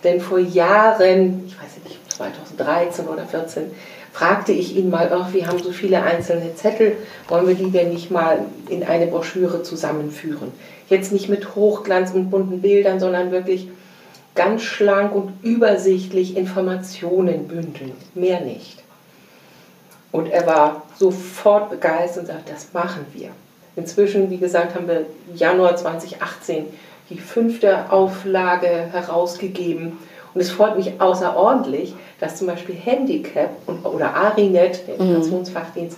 [0.06, 3.72] Denn vor Jahren, ich weiß nicht, 2013 oder 2014,
[4.12, 7.92] fragte ich ihn mal, ach, wir haben so viele einzelne Zettel, wollen wir die denn
[7.92, 8.38] nicht mal
[8.68, 10.52] in eine Broschüre zusammenführen?
[10.88, 13.68] Jetzt nicht mit Hochglanz und bunten Bildern, sondern wirklich
[14.36, 18.84] ganz schlank und übersichtlich Informationen bündeln, mehr nicht.
[20.12, 23.30] Und er war sofort begeistert und sagte, das machen wir.
[23.74, 26.66] Inzwischen, wie gesagt, haben wir Januar 2018
[27.10, 29.98] die fünfte Auflage herausgegeben
[30.36, 35.00] und es freut mich außerordentlich, dass zum Beispiel Handicap und, oder Arinet, der mhm.
[35.00, 35.96] Integrationsfachdienst,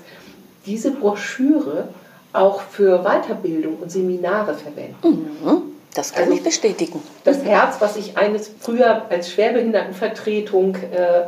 [0.64, 1.88] diese Broschüre
[2.32, 5.30] auch für Weiterbildung und Seminare verwenden.
[5.42, 5.62] Mhm.
[5.92, 7.02] Das kann also ich bestätigen.
[7.24, 11.22] Das Herz, was ich eines früher als Schwerbehindertenvertretung äh,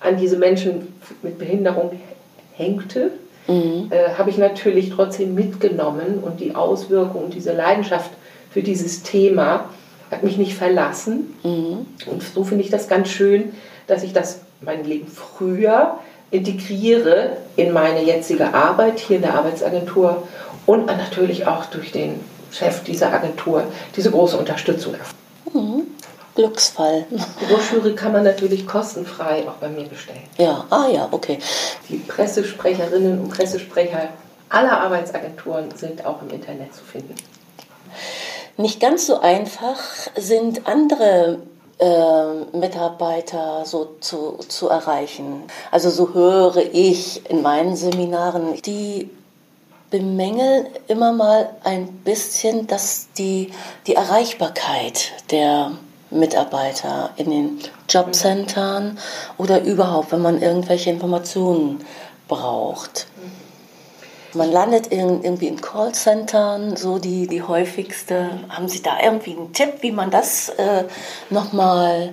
[0.00, 2.00] an diese Menschen mit Behinderung
[2.54, 3.10] hängte,
[3.46, 3.88] mhm.
[3.90, 8.10] äh, habe ich natürlich trotzdem mitgenommen und die Auswirkungen und diese Leidenschaft
[8.50, 9.68] für dieses Thema
[10.10, 11.34] hat mich nicht verlassen.
[11.42, 11.86] Mhm.
[12.06, 13.52] Und so finde ich das ganz schön,
[13.86, 15.98] dass ich das mein Leben früher
[16.30, 20.28] integriere in meine jetzige Arbeit hier in der Arbeitsagentur
[20.66, 23.64] und natürlich auch durch den Chef dieser Agentur
[23.96, 24.94] diese große Unterstützung
[25.52, 25.86] Mhm.
[26.34, 27.06] Glücksfall.
[27.10, 30.22] Die Broschüre kann man natürlich kostenfrei auch bei mir bestellen.
[30.36, 31.38] Ja, ah ja, okay.
[31.88, 34.10] Die Pressesprecherinnen und Pressesprecher
[34.48, 37.14] aller Arbeitsagenturen sind auch im Internet zu finden.
[38.58, 39.78] Nicht ganz so einfach
[40.16, 41.38] sind andere
[41.78, 45.44] äh, Mitarbeiter so zu, zu erreichen.
[45.70, 49.10] Also so höre ich in meinen Seminaren, die
[49.90, 53.52] bemängeln immer mal ein bisschen, dass die,
[53.86, 55.70] die Erreichbarkeit der
[56.10, 58.98] Mitarbeiter in den Jobcentern
[59.36, 61.84] oder überhaupt, wenn man irgendwelche Informationen
[62.26, 63.06] braucht.
[64.34, 68.30] Man landet in, irgendwie in Callcentern, so die, die häufigste.
[68.50, 70.84] Haben Sie da irgendwie einen Tipp, wie man das äh,
[71.30, 72.10] nochmal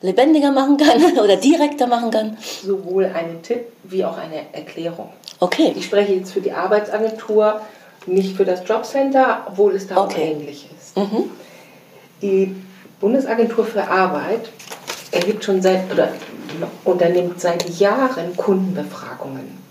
[0.00, 2.38] lebendiger machen kann oder direkter machen kann?
[2.64, 5.10] Sowohl einen Tipp wie auch eine Erklärung.
[5.40, 5.72] Okay.
[5.76, 7.60] Ich spreche jetzt für die Arbeitsagentur,
[8.06, 10.14] nicht für das Jobcenter, obwohl es da okay.
[10.14, 10.96] auch ähnlich ist.
[10.96, 11.30] Mhm.
[12.22, 12.56] Die
[13.00, 14.48] Bundesagentur für Arbeit
[15.12, 16.08] erhebt schon seit oder
[16.84, 19.67] unternimmt seit Jahren Kundenbefragungen.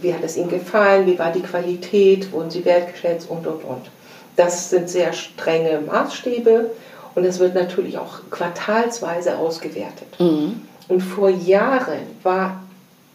[0.00, 1.06] Wie hat es Ihnen gefallen?
[1.06, 2.32] Wie war die Qualität?
[2.32, 3.28] Wurden Sie wertgeschätzt?
[3.28, 3.90] Und, und, und.
[4.36, 6.70] Das sind sehr strenge Maßstäbe
[7.14, 10.08] und es wird natürlich auch quartalsweise ausgewertet.
[10.18, 10.62] Mhm.
[10.88, 12.62] Und vor Jahren war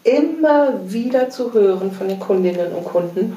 [0.04, 3.36] immer wieder zu hören von den Kundinnen und Kunden,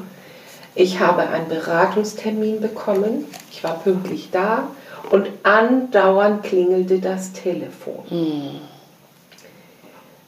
[0.74, 4.68] ich habe einen Beratungstermin bekommen, ich war pünktlich da
[5.10, 8.04] und andauernd klingelte das Telefon.
[8.10, 8.75] Mhm.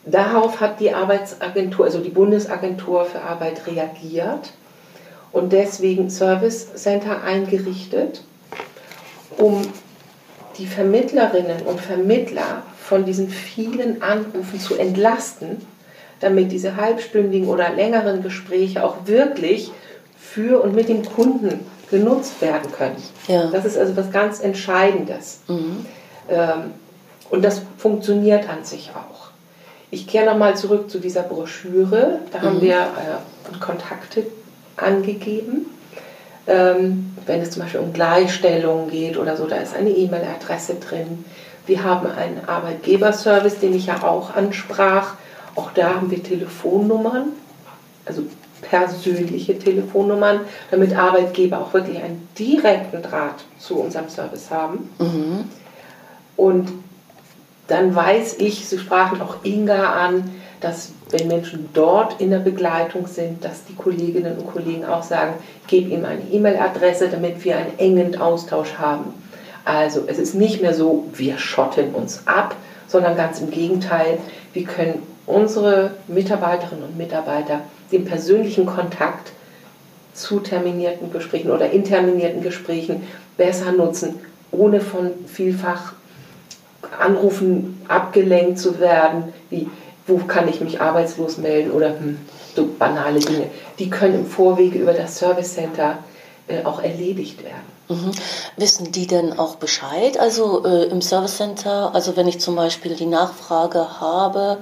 [0.09, 4.53] Darauf hat die Arbeitsagentur, also die Bundesagentur für Arbeit reagiert
[5.33, 8.23] und deswegen Service Center eingerichtet,
[9.37, 9.61] um
[10.57, 15.57] die Vermittlerinnen und Vermittler von diesen vielen Anrufen zu entlasten,
[16.21, 19.71] damit diese halbstündigen oder längeren Gespräche auch wirklich
[20.17, 21.59] für und mit dem Kunden
[21.91, 23.03] genutzt werden können.
[23.27, 23.47] Ja.
[23.47, 25.41] Das ist also was ganz Entscheidendes.
[25.47, 25.85] Mhm.
[26.29, 26.73] Ähm,
[27.29, 29.26] und das funktioniert an sich auch.
[29.89, 32.19] Ich kehre nochmal zurück zu dieser Broschüre.
[32.31, 32.43] Da mhm.
[32.43, 34.25] haben wir äh, Kontakte
[34.75, 35.67] angegeben.
[36.47, 41.25] Ähm, wenn es zum Beispiel um Gleichstellung geht oder so, da ist eine E-Mail-Adresse drin.
[41.65, 45.15] Wir haben einen Arbeitgeberservice, den ich ja auch ansprach.
[45.55, 47.33] Auch da haben wir Telefonnummern,
[48.05, 48.23] also
[48.61, 54.89] persönliche Telefonnummern, damit Arbeitgeber auch wirklich einen direkten Draht zu unserem Service haben.
[54.99, 55.45] Mhm.
[56.37, 56.69] Und
[57.67, 63.07] dann weiß ich, Sie sprachen auch Inga an, dass wenn Menschen dort in der Begleitung
[63.07, 65.35] sind, dass die Kolleginnen und Kollegen auch sagen,
[65.67, 69.13] gebe ihm eine E-Mail-Adresse, damit wir einen engen Austausch haben.
[69.65, 72.55] Also es ist nicht mehr so, wir schotten uns ab,
[72.87, 74.17] sondern ganz im Gegenteil,
[74.53, 79.31] wir können unsere Mitarbeiterinnen und Mitarbeiter den persönlichen Kontakt
[80.13, 83.03] zu terminierten Gesprächen oder interminierten Gesprächen
[83.35, 84.15] besser nutzen,
[84.51, 85.93] ohne von vielfach
[86.99, 89.69] Anrufen abgelenkt zu werden, wie
[90.07, 92.17] wo kann ich mich arbeitslos melden oder hm,
[92.55, 93.49] so banale Dinge.
[93.77, 95.97] Die können im Vorwege über das Service Center
[96.47, 97.77] äh, auch erledigt werden.
[97.89, 98.11] Mhm.
[98.55, 100.17] Wissen die denn auch Bescheid?
[100.17, 104.57] Also äh, im Service Center, also wenn ich zum Beispiel die Nachfrage habe,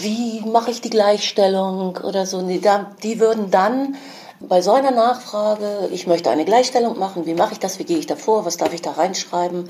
[0.00, 2.42] wie mache ich die Gleichstellung oder so.
[2.42, 2.60] Die,
[3.02, 3.96] die würden dann
[4.40, 7.98] bei so einer Nachfrage, ich möchte eine Gleichstellung machen, wie mache ich das, wie gehe
[7.98, 9.68] ich da vor, was darf ich da reinschreiben,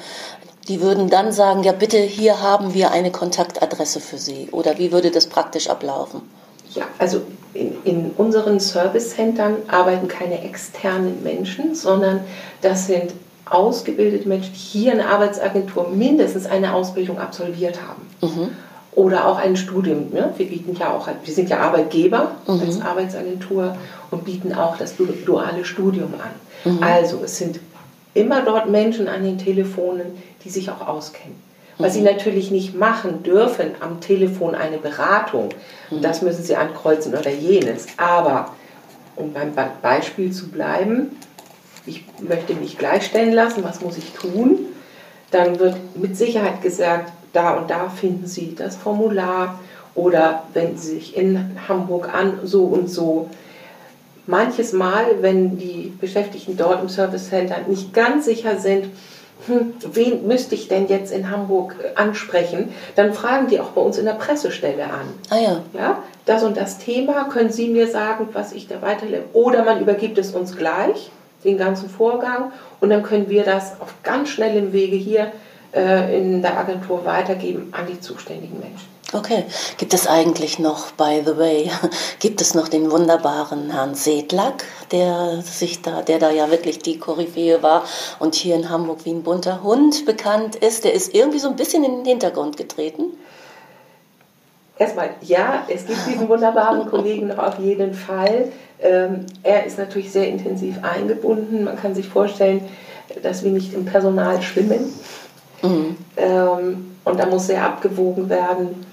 [0.68, 4.48] die würden dann sagen, ja bitte, hier haben wir eine Kontaktadresse für Sie.
[4.52, 6.20] Oder wie würde das praktisch ablaufen?
[6.74, 7.22] Ja, also
[7.54, 12.20] in, in unseren Service-Centern arbeiten keine externen Menschen, sondern
[12.61, 13.12] das sind
[13.46, 18.07] ausgebildete Menschen, die hier in der Arbeitsagentur mindestens eine Ausbildung absolviert haben.
[18.20, 18.50] Mhm
[18.98, 20.11] oder auch ein Studium.
[20.12, 20.33] Ne?
[20.37, 22.61] Wir bieten ja auch, wir sind ja Arbeitgeber mhm.
[22.61, 23.76] als Arbeitsagentur
[24.11, 26.72] und bieten auch das duale Studium an.
[26.72, 26.83] Mhm.
[26.83, 27.61] Also es sind
[28.14, 30.07] immer dort Menschen an den Telefonen,
[30.44, 31.37] die sich auch auskennen.
[31.79, 32.07] Was sie mhm.
[32.07, 35.51] natürlich nicht machen dürfen, am Telefon eine Beratung,
[35.90, 36.03] mhm.
[36.03, 37.87] das müssen sie ankreuzen oder jenes.
[37.96, 38.53] Aber,
[39.16, 41.16] um beim Beispiel zu bleiben,
[41.87, 44.59] ich möchte mich gleichstellen lassen, was muss ich tun?
[45.31, 49.58] Dann wird mit Sicherheit gesagt, da und da finden Sie das Formular
[49.94, 53.29] oder wenden Sie sich in Hamburg an, so und so.
[54.27, 58.87] Manches Mal, wenn die Beschäftigten dort im Service Center nicht ganz sicher sind,
[59.49, 63.81] hm, wen müsste ich denn jetzt in Hamburg äh, ansprechen, dann fragen die auch bei
[63.81, 65.09] uns in der Pressestelle an.
[65.31, 65.61] Ah ja.
[65.73, 66.03] ja.
[66.27, 69.25] Das und das Thema, können Sie mir sagen, was ich da weiterlebe?
[69.33, 71.11] Oder man übergibt es uns gleich
[71.44, 75.33] den ganzen Vorgang und dann können wir das auf ganz schnellem Wege hier
[75.75, 78.98] äh, in der Agentur weitergeben an die zuständigen Menschen.
[79.15, 79.44] Okay.
[79.79, 81.71] Gibt es eigentlich noch, by the way,
[82.19, 86.98] gibt es noch den wunderbaren Herrn Sedlak, der sich da, der da ja wirklich die
[86.98, 87.85] Koryphäe war
[88.19, 90.85] und hier in Hamburg wie ein bunter Hund bekannt ist?
[90.85, 93.04] Der ist irgendwie so ein bisschen in den Hintergrund getreten.
[94.79, 98.52] Erstmal, ja, es gibt diesen wunderbaren Kollegen noch auf jeden Fall.
[98.81, 101.65] Ähm, er ist natürlich sehr intensiv eingebunden.
[101.65, 102.61] Man kann sich vorstellen,
[103.23, 104.92] dass wir nicht im Personal schwimmen.
[105.63, 105.96] Mhm.
[106.17, 108.87] Ähm, und da muss sehr abgewogen werden,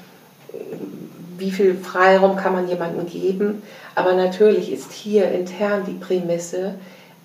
[1.37, 3.63] wie viel Freiraum kann man jemandem geben.
[3.93, 6.75] Aber natürlich ist hier intern die Prämisse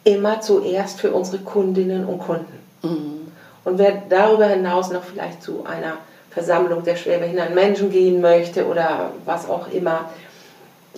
[0.05, 2.59] immer zuerst für unsere Kundinnen und Kunden.
[2.83, 3.29] Mhm.
[3.65, 5.99] Und wer darüber hinaus noch vielleicht zu einer
[6.31, 10.11] Versammlung der schwerbehinderten Menschen gehen möchte oder was auch immer,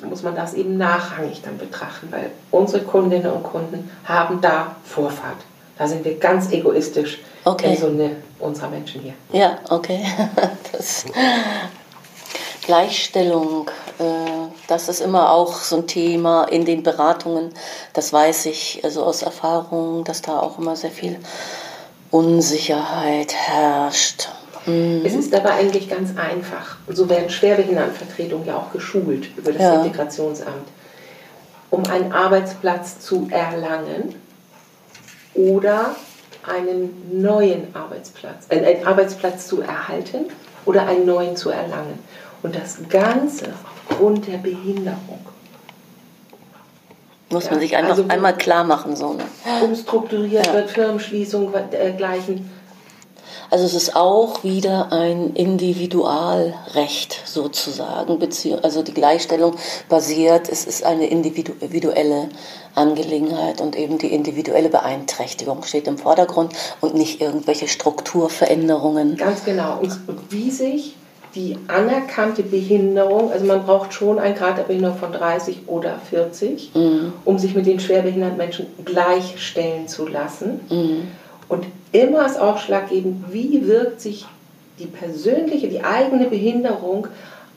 [0.09, 5.39] muss man das eben nachrangig dann betrachten, weil unsere Kundinnen und Kunden haben da Vorfahrt.
[5.79, 7.71] Da sind wir ganz egoistisch okay.
[7.71, 9.15] im Sinne unserer Menschen hier.
[9.33, 10.05] Ja, okay.
[10.73, 11.05] Das
[12.63, 14.05] Gleichstellung, äh,
[14.69, 17.51] das ist immer auch so ein Thema in den Beratungen.
[17.93, 21.19] Das weiß ich also aus Erfahrung, dass da auch immer sehr viel
[22.11, 24.29] Unsicherheit herrscht.
[24.67, 25.03] Mhm.
[25.05, 26.77] Es ist aber eigentlich ganz einfach.
[26.89, 29.83] So werden Schwerbehindertenvertretungen ja auch geschult über das ja.
[29.83, 30.69] Integrationsamt.
[31.71, 34.15] Um einen Arbeitsplatz zu erlangen
[35.35, 35.97] oder
[36.47, 40.27] einen neuen Arbeitsplatz, äh, einen Arbeitsplatz zu erhalten
[40.65, 41.99] oder einen neuen zu erlangen.
[42.43, 43.53] Und das Ganze
[43.89, 45.21] aufgrund der Behinderung.
[47.31, 49.15] Muss man sich einfach also, einmal klar machen, so.
[49.15, 49.25] Ne?
[49.63, 50.53] Umstrukturiert ja.
[50.53, 52.39] wird, Firmenschließung, dergleichen.
[52.39, 52.41] Äh,
[53.53, 58.19] also es ist auch wieder ein Individualrecht sozusagen,
[58.63, 59.57] also die Gleichstellung
[59.91, 62.31] basiert, es ist eine individuelle
[62.75, 69.19] Angelegenheit und eben die individuelle Beeinträchtigung steht im Vordergrund und nicht irgendwelche Strukturveränderungen.
[69.19, 69.81] Ganz genau.
[69.81, 70.97] Und wie sich
[71.35, 76.73] die anerkannte Behinderung, also man braucht schon einen Grad der Behinderung von 30 oder 40,
[76.75, 77.13] mhm.
[77.25, 80.61] um sich mit den schwerbehinderten Menschen gleichstellen zu lassen.
[80.69, 81.09] Mhm.
[81.49, 84.27] Und immer ist ausschlaggebend, wie wirkt sich
[84.79, 87.09] die persönliche, die eigene Behinderung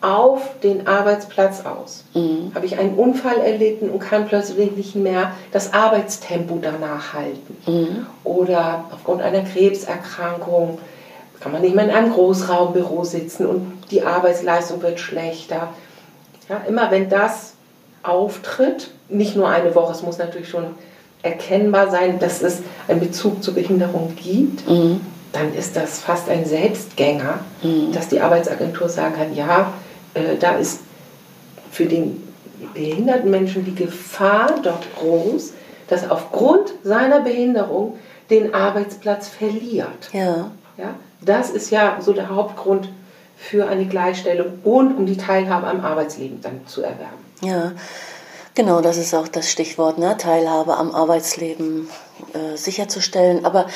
[0.01, 2.03] auf den Arbeitsplatz aus.
[2.13, 2.51] Mhm.
[2.53, 7.57] Habe ich einen Unfall erlitten und kann plötzlich nicht mehr das Arbeitstempo danach halten.
[7.65, 8.05] Mhm.
[8.23, 10.79] Oder aufgrund einer Krebserkrankung
[11.45, 15.75] kann man nicht mehr in einem Großraumbüro sitzen und die Arbeitsleistung wird schlechter.
[16.49, 17.53] Ja, immer wenn das
[18.01, 20.65] auftritt, nicht nur eine Woche, es muss natürlich schon
[21.21, 25.01] erkennbar sein, dass es einen Bezug zur Behinderung gibt, mhm.
[25.33, 27.91] dann ist das fast ein Selbstgänger, mhm.
[27.91, 29.71] dass die Arbeitsagentur sagen kann, ja,
[30.15, 30.79] äh, da ist
[31.69, 32.23] für den
[32.73, 35.53] behinderten Menschen die Gefahr dort groß,
[35.89, 37.99] dass aufgrund seiner Behinderung
[38.31, 40.09] den Arbeitsplatz verliert.
[40.11, 40.49] Ja.
[40.77, 40.95] Ja?
[41.25, 42.89] Das ist ja so der Hauptgrund
[43.37, 47.25] für eine Gleichstellung und um die Teilhabe am Arbeitsleben dann zu erwerben.
[47.41, 47.73] Ja,
[48.53, 50.15] genau, das ist auch das Stichwort, ne?
[50.17, 51.89] Teilhabe am Arbeitsleben
[52.33, 53.45] äh, sicherzustellen.
[53.45, 53.67] Aber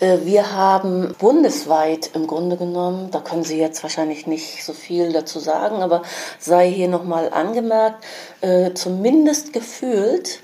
[0.00, 5.12] äh, wir haben bundesweit im Grunde genommen, da können Sie jetzt wahrscheinlich nicht so viel
[5.12, 6.02] dazu sagen, aber
[6.38, 8.04] sei hier nochmal angemerkt,
[8.42, 10.40] äh, zumindest gefühlt,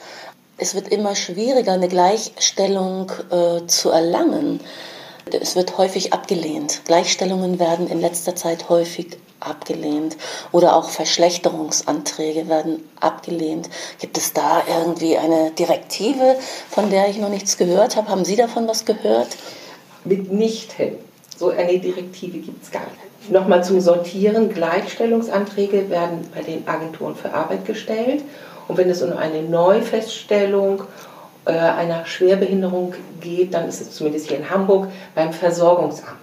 [0.56, 4.60] es wird immer schwieriger, eine Gleichstellung äh, zu erlangen.
[5.30, 6.82] Es wird häufig abgelehnt.
[6.84, 10.16] Gleichstellungen werden in letzter Zeit häufig abgelehnt
[10.52, 13.68] oder auch Verschlechterungsanträge werden abgelehnt.
[14.00, 16.36] Gibt es da irgendwie eine Direktive,
[16.70, 18.08] von der ich noch nichts gehört habe?
[18.08, 19.28] Haben Sie davon was gehört?
[20.04, 20.96] Mitnichten.
[21.36, 23.30] So eine Direktive gibt es gar nicht.
[23.30, 24.52] Nochmal zum Sortieren.
[24.52, 28.22] Gleichstellungsanträge werden bei den Agenturen für Arbeit gestellt.
[28.68, 30.84] Und wenn es um eine Neufeststellung
[31.44, 36.18] äh, einer Schwerbehinderung geht, dann ist es zumindest hier in Hamburg beim Versorgungsamt.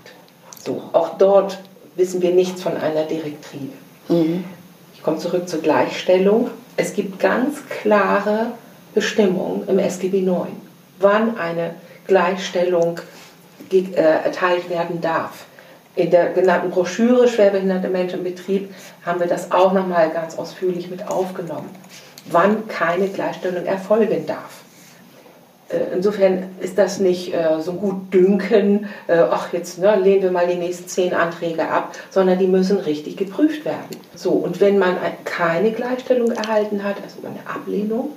[0.65, 1.59] So, auch dort
[1.95, 3.73] wissen wir nichts von einer Direktive.
[4.07, 4.43] Mhm.
[4.93, 6.49] Ich komme zurück zur Gleichstellung.
[6.77, 8.47] Es gibt ganz klare
[8.93, 10.47] Bestimmungen im SGB IX,
[10.99, 11.75] wann eine
[12.07, 12.99] Gleichstellung
[13.71, 15.45] äh, erteilt werden darf.
[15.95, 18.73] In der genannten Broschüre Schwerbehinderte Menschen im Betrieb
[19.05, 21.69] haben wir das auch nochmal ganz ausführlich mit aufgenommen,
[22.31, 24.58] wann keine Gleichstellung erfolgen darf.
[25.69, 30.31] Äh, insofern ist das nicht äh, so gut dünken, äh, ach jetzt ne, lehnen wir
[30.31, 33.97] mal die nächsten zehn Anträge ab, sondern die müssen richtig geprüft werden.
[34.15, 38.09] So, und wenn man keine Gleichstellung erhalten hat, also eine Ablehnung,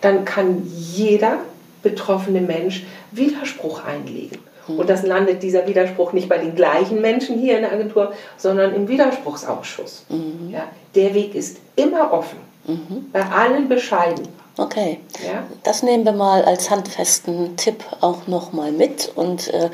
[0.00, 1.38] dann kann jeder
[1.82, 4.38] betroffene Mensch Widerspruch einlegen.
[4.68, 4.78] Mhm.
[4.78, 8.74] Und das landet dieser Widerspruch nicht bei den gleichen Menschen hier in der Agentur, sondern
[8.74, 10.04] im Widerspruchsausschuss.
[10.08, 10.50] Mhm.
[10.50, 13.06] Ja, der Weg ist immer offen, mhm.
[13.12, 14.28] bei allen Bescheiden.
[14.60, 15.44] Okay, ja?
[15.62, 19.10] das nehmen wir mal als handfesten Tipp auch nochmal mit.
[19.14, 19.70] Und äh,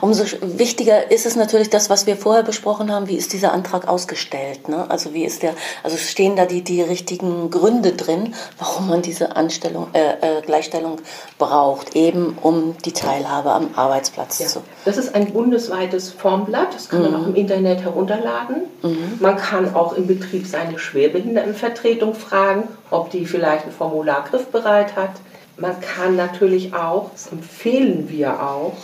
[0.00, 3.86] umso wichtiger ist es natürlich das, was wir vorher besprochen haben, wie ist dieser Antrag
[3.86, 4.70] ausgestellt?
[4.70, 4.90] Ne?
[4.90, 9.36] Also wie ist der, also stehen da die, die richtigen Gründe drin, warum man diese
[9.36, 11.02] Anstellung, äh, äh, Gleichstellung
[11.36, 14.46] braucht, eben um die Teilhabe am Arbeitsplatz ja.
[14.46, 14.62] zu.
[14.86, 17.12] Das ist ein bundesweites Formblatt, das kann mhm.
[17.12, 18.62] man auch im Internet herunterladen.
[18.82, 19.18] Mhm.
[19.20, 25.12] Man kann auch im Betrieb seine Schwerbehindertenvertretung fragen, ob die vielleicht ein Formular griffbereit hat.
[25.56, 28.76] Man kann natürlich auch, das empfehlen wir auch,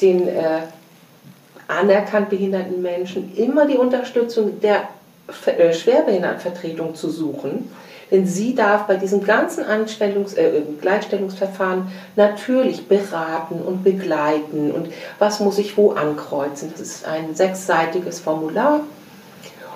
[0.00, 0.62] den äh,
[1.68, 4.88] anerkannt behinderten Menschen immer die Unterstützung der
[5.46, 7.70] äh, Schwerbehindertenvertretung zu suchen.
[8.10, 11.86] Denn sie darf bei diesem ganzen Anstellungs äh, Gleichstellungsverfahren
[12.16, 14.88] natürlich beraten und begleiten und
[15.20, 16.72] was muss ich wo ankreuzen.
[16.72, 18.80] Das ist ein sechsseitiges Formular.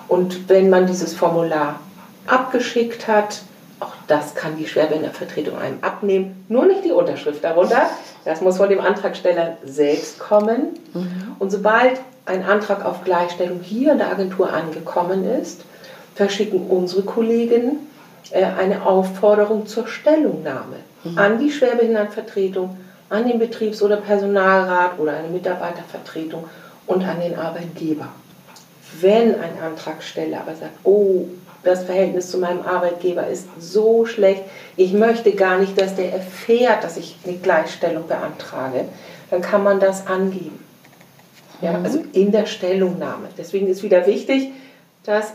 [0.08, 1.78] Und wenn man dieses Formular
[2.26, 3.42] abgeschickt hat,
[3.80, 6.44] auch das kann die Schwerbehindertenvertretung einem abnehmen.
[6.48, 7.88] Nur nicht die Unterschrift darunter.
[8.24, 10.78] Das muss von dem Antragsteller selbst kommen.
[10.92, 11.36] Mhm.
[11.38, 15.62] Und sobald ein Antrag auf Gleichstellung hier in der Agentur angekommen ist,
[16.14, 17.80] verschicken unsere Kollegen
[18.30, 21.18] äh, eine Aufforderung zur Stellungnahme mhm.
[21.18, 22.78] an die Schwerbehindertenvertretung,
[23.10, 26.44] an den Betriebs- oder Personalrat oder eine Mitarbeitervertretung
[26.86, 28.08] und an den Arbeitgeber.
[29.00, 31.26] Wenn ein Antragsteller aber sagt, oh,
[31.62, 34.42] das Verhältnis zu meinem Arbeitgeber ist so schlecht,
[34.76, 38.84] ich möchte gar nicht, dass der erfährt, dass ich eine Gleichstellung beantrage,
[39.30, 40.62] dann kann man das angeben.
[41.60, 41.84] Ja, mhm.
[41.84, 43.28] also in der Stellungnahme.
[43.38, 44.50] Deswegen ist wieder wichtig,
[45.04, 45.32] dass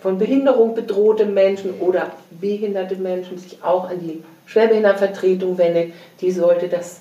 [0.00, 5.92] von Behinderung bedrohte Menschen oder behinderte Menschen sich auch an die Schwerbehindertenvertretung wenden.
[6.20, 7.00] Die sollte das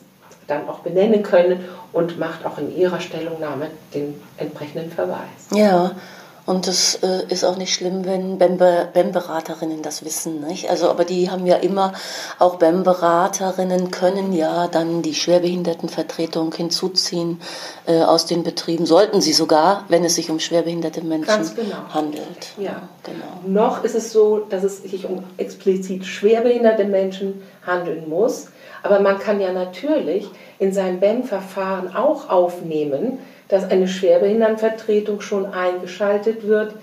[0.50, 5.48] dann auch benennen können und macht auch in ihrer Stellungnahme den entsprechenden Verweis.
[5.54, 5.92] Ja,
[6.50, 10.42] und das äh, ist auch nicht schlimm, wenn BEM-Beraterinnen das wissen.
[10.48, 10.68] Nicht?
[10.68, 11.94] Also, aber die haben ja immer,
[12.40, 17.40] auch BEM-Beraterinnen können ja dann die Schwerbehindertenvertretung hinzuziehen
[17.86, 18.88] äh, aus den Betrieben.
[18.88, 21.94] Sollten sie sogar, wenn es sich um schwerbehinderte Menschen genau.
[21.94, 22.48] handelt.
[22.58, 23.42] Ja, genau.
[23.46, 28.48] Noch ist es so, dass es sich um explizit schwerbehinderte Menschen handeln muss.
[28.84, 30.28] Aber man kann ja natürlich
[30.58, 36.74] in seinem BEM-Verfahren auch aufnehmen, dass eine Schwerbehindertenvertretung schon eingeschaltet wird,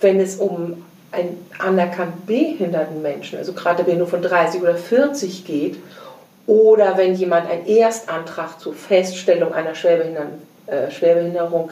[0.00, 5.44] wenn es um einen anerkannt behinderten Menschen, also gerade wenn nur von 30 oder 40
[5.44, 5.76] geht,
[6.46, 11.70] oder wenn jemand einen Erstantrag zur Feststellung einer äh, Schwerbehinderung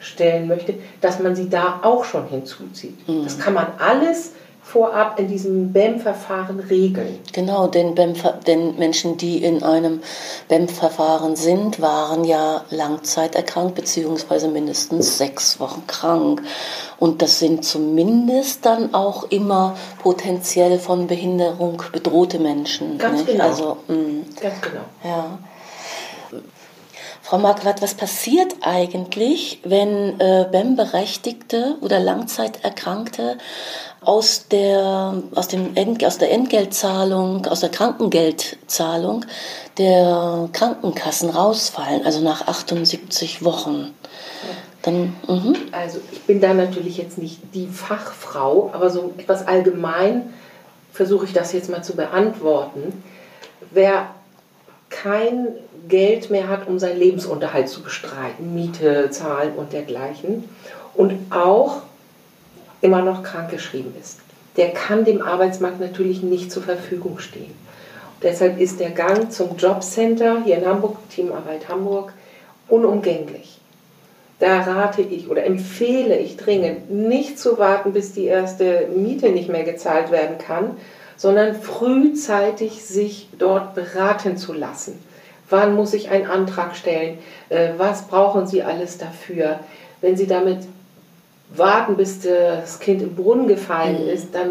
[0.00, 3.08] stellen möchte, dass man sie da auch schon hinzuzieht.
[3.08, 3.24] Mhm.
[3.24, 4.32] Das kann man alles
[4.70, 7.18] vorab in diesem BEM-Verfahren regeln.
[7.32, 8.12] Genau, denn, BEM,
[8.46, 10.02] denn Menschen, die in einem
[10.48, 16.42] BEM-Verfahren sind, waren ja langzeiterkrankt beziehungsweise mindestens sechs Wochen krank.
[16.98, 22.98] Und das sind zumindest dann auch immer potenziell von Behinderung bedrohte Menschen.
[22.98, 23.32] Ganz nicht?
[23.32, 23.44] genau.
[23.44, 24.84] Also, mh, Ganz genau.
[25.02, 25.38] Ja.
[27.22, 33.36] Frau Marquardt, was passiert eigentlich, wenn äh, BEM-Berechtigte oder Langzeiterkrankte
[34.00, 39.24] aus der, aus, dem Ent, aus der Entgeltzahlung, aus der Krankengeldzahlung
[39.76, 43.94] der Krankenkassen rausfallen, also nach 78 Wochen.
[44.82, 45.56] Dann, mhm.
[45.72, 50.32] Also ich bin da natürlich jetzt nicht die Fachfrau, aber so etwas allgemein
[50.92, 53.02] versuche ich das jetzt mal zu beantworten.
[53.70, 54.08] Wer
[54.88, 55.48] kein
[55.88, 60.44] Geld mehr hat, um seinen Lebensunterhalt zu bestreiten, Miete, Zahlen und dergleichen,
[60.94, 61.82] und auch
[62.80, 64.20] immer noch krankgeschrieben ist.
[64.56, 67.44] Der kann dem Arbeitsmarkt natürlich nicht zur Verfügung stehen.
[67.52, 72.12] Und deshalb ist der Gang zum Jobcenter hier in Hamburg, Teamarbeit Hamburg,
[72.68, 73.60] unumgänglich.
[74.40, 79.48] Da rate ich oder empfehle ich dringend, nicht zu warten, bis die erste Miete nicht
[79.48, 80.76] mehr gezahlt werden kann,
[81.16, 85.02] sondern frühzeitig sich dort beraten zu lassen.
[85.50, 87.18] Wann muss ich einen Antrag stellen?
[87.48, 89.58] Äh, was brauchen Sie alles dafür?
[90.00, 90.58] Wenn Sie damit
[91.54, 94.10] warten, bis das Kind im Brunnen gefallen mhm.
[94.10, 94.50] ist, dann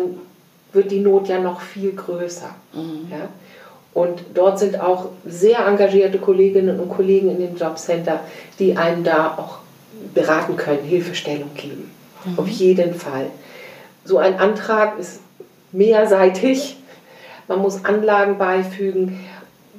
[0.74, 2.50] wird die Not ja noch viel größer.
[2.74, 3.08] Mhm.
[3.12, 3.30] Ja?
[3.94, 8.20] Und dort sind auch sehr engagierte Kolleginnen und Kollegen in dem Jobcenter,
[8.60, 9.60] die einen da auch
[10.14, 11.92] beraten können, Hilfestellung geben.
[12.26, 12.40] Mhm.
[12.40, 13.28] Auf jeden Fall.
[14.04, 15.20] So ein Antrag ist
[15.72, 16.78] mehrseitig.
[17.48, 19.26] Man muss Anlagen beifügen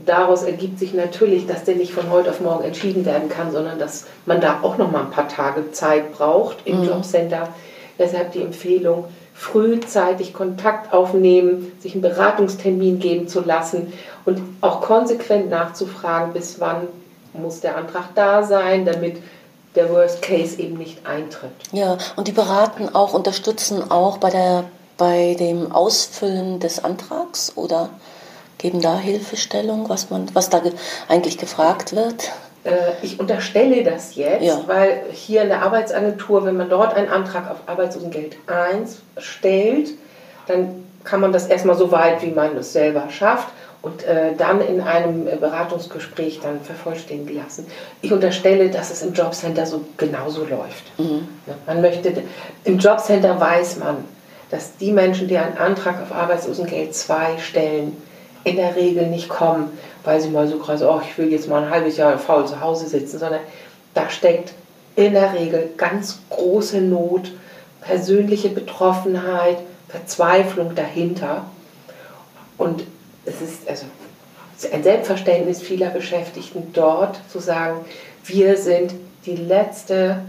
[0.05, 3.79] daraus ergibt sich natürlich, dass der nicht von heute auf morgen entschieden werden kann, sondern
[3.79, 6.89] dass man da auch noch mal ein paar Tage Zeit braucht im mhm.
[6.89, 7.49] Jobcenter.
[7.99, 13.93] Deshalb die Empfehlung, frühzeitig Kontakt aufnehmen, sich einen Beratungstermin geben zu lassen
[14.25, 16.89] und auch konsequent nachzufragen, bis wann
[17.35, 19.19] muss der Antrag da sein, damit
[19.75, 21.51] der Worst Case eben nicht eintritt.
[21.73, 24.65] Ja, und die beraten auch, unterstützen auch bei der
[24.99, 27.89] bei dem Ausfüllen des Antrags oder
[28.59, 30.61] geben da Hilfestellung, was, man, was da
[31.09, 32.31] eigentlich gefragt wird?
[32.65, 34.61] Äh, ich unterstelle das jetzt, ja.
[34.67, 39.91] weil hier in der Arbeitsagentur, wenn man dort einen Antrag auf Arbeitslosengeld 1 stellt,
[40.47, 43.49] dann kann man das erstmal so weit, wie man es selber schafft
[43.81, 47.67] und äh, dann in einem Beratungsgespräch dann vervollständigen lassen.
[48.03, 50.99] Ich unterstelle, dass es im Jobcenter so genauso läuft.
[50.99, 51.29] Mhm.
[51.67, 52.13] Man möchte,
[52.65, 54.05] im Jobcenter weiß man,
[54.51, 57.97] dass die Menschen, die einen Antrag auf Arbeitslosengeld 2 stellen,
[58.49, 59.71] in der Regel nicht kommen,
[60.05, 62.61] weil sie mal so gerade, oh, ich will jetzt mal ein halbes Jahr faul zu
[62.61, 63.41] Hause sitzen, sondern
[63.95, 64.53] da steckt
[64.97, 67.33] in der Regel ganz große Not,
[67.81, 71.47] persönliche Betroffenheit, Verzweiflung dahinter.
[72.57, 72.85] Und
[73.25, 73.87] es ist also
[74.73, 77.85] ein Selbstverständnis vieler Beschäftigten dort zu sagen,
[78.25, 78.95] wir sind
[79.25, 80.23] die letzte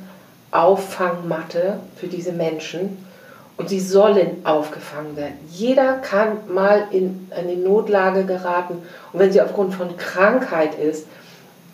[0.51, 2.97] Auffangmatte für diese Menschen
[3.60, 5.36] und sie sollen aufgefangen werden.
[5.51, 8.78] Jeder kann mal in eine Notlage geraten
[9.12, 11.05] und wenn sie aufgrund von Krankheit ist,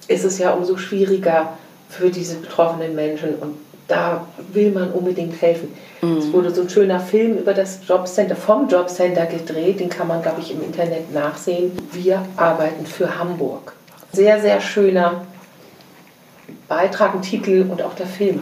[0.07, 1.53] ist es ja umso schwieriger
[1.87, 3.55] für diese betroffenen Menschen und
[3.87, 5.71] da will man unbedingt helfen.
[6.01, 6.17] Mhm.
[6.17, 10.23] Es wurde so ein schöner Film über das Jobcenter, vom Jobcenter gedreht, den kann man,
[10.23, 11.71] glaube ich, im Internet nachsehen.
[11.91, 13.73] Wir arbeiten für Hamburg.
[14.11, 15.23] Sehr, sehr schöner
[16.67, 18.41] Beitrag, ein Titel und auch der Film.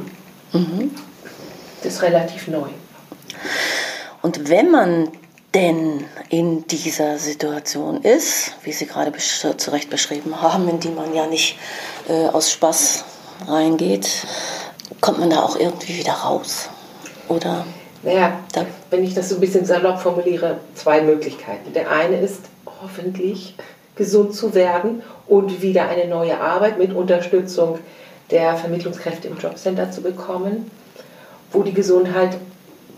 [0.53, 0.91] Mhm.
[1.83, 2.69] Das ist relativ neu.
[4.21, 5.09] Und wenn man
[5.53, 11.13] denn in dieser Situation ist, wie Sie gerade zu Recht beschrieben haben, in die man
[11.13, 11.57] ja nicht
[12.07, 13.05] äh, aus Spaß
[13.47, 14.09] reingeht,
[15.01, 16.69] kommt man da auch irgendwie wieder raus?
[17.27, 17.65] Oder?
[18.01, 21.73] Naja, da, wenn ich das so ein bisschen salopp formuliere, zwei Möglichkeiten.
[21.73, 22.41] Der eine ist
[22.81, 23.55] hoffentlich
[23.95, 27.79] gesund zu werden und wieder eine neue Arbeit mit Unterstützung
[28.31, 30.69] der Vermittlungskräfte im Jobcenter zu bekommen.
[31.51, 32.37] Wo die Gesundheit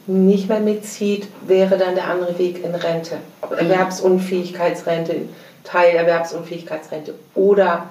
[0.08, 3.18] nicht mehr mitzieht, wäre dann der andere Weg in Rente.
[3.42, 5.30] Erwerbsunfähigkeitsrente,
[5.64, 7.90] Teilerwerbsunfähigkeitsrente oder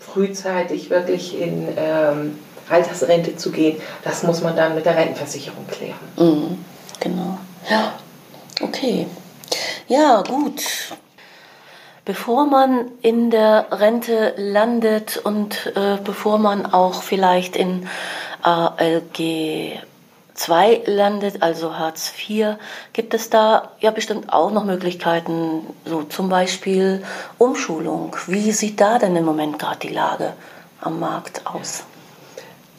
[0.00, 2.38] frühzeitig wirklich in ähm,
[2.68, 5.98] Altersrente zu gehen, das muss man dann mit der Rentenversicherung klären.
[6.16, 6.64] Mhm,
[7.00, 7.38] genau.
[7.70, 7.94] Ja,
[8.60, 9.06] okay.
[9.88, 10.62] Ja, gut.
[12.04, 17.88] Bevor man in der Rente landet und äh, bevor man auch vielleicht in
[18.42, 19.78] ALG
[20.34, 22.56] 2 landet, also Hartz IV,
[22.92, 27.02] gibt es da ja bestimmt auch noch Möglichkeiten, so zum Beispiel
[27.38, 28.16] Umschulung.
[28.26, 30.32] Wie sieht da denn im Moment gerade die Lage
[30.80, 31.84] am Markt aus?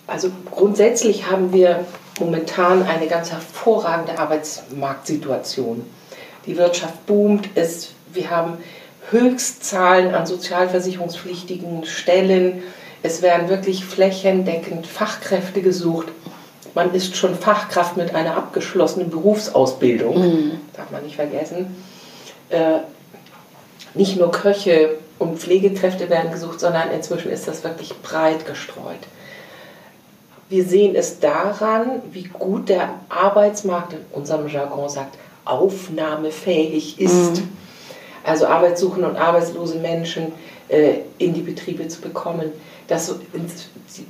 [0.08, 1.86] Also grundsätzlich haben wir
[2.20, 5.86] momentan eine ganz hervorragende Arbeitsmarktsituation.
[6.45, 8.58] Die Wirtschaft boomt, es, wir haben
[9.10, 12.64] Höchstzahlen an sozialversicherungspflichtigen Stellen.
[13.01, 16.08] Es werden wirklich flächendeckend Fachkräfte gesucht.
[16.76, 20.51] Man ist schon Fachkraft mit einer abgeschlossenen Berufsausbildung, mhm.
[20.76, 21.76] darf man nicht vergessen.
[22.49, 22.80] Äh,
[23.93, 28.99] nicht nur Köche und Pflegekräfte werden gesucht, sondern inzwischen ist das wirklich breit gestreut.
[30.49, 37.38] Wir sehen es daran, wie gut der Arbeitsmarkt in unserem Jargon sagt, aufnahmefähig ist.
[37.38, 37.49] Mhm.
[38.24, 40.32] Also arbeitssuchende und arbeitslose Menschen
[40.69, 42.51] äh, in die Betriebe zu bekommen.
[42.88, 43.13] Dass äh,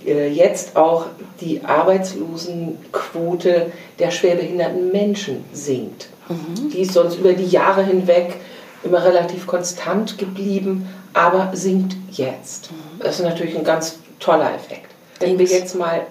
[0.06, 1.08] jetzt auch
[1.42, 6.10] die Arbeitslosenquote der schwerbehinderten Menschen sinkt.
[6.30, 6.70] Mhm.
[6.70, 8.36] Die ist sonst über die Jahre hinweg
[8.84, 12.72] immer relativ konstant geblieben, aber sinkt jetzt.
[12.72, 13.00] Mhm.
[13.00, 14.92] Das ist natürlich ein ganz toller Effekt.
[15.20, 16.02] Wenn wir jetzt mal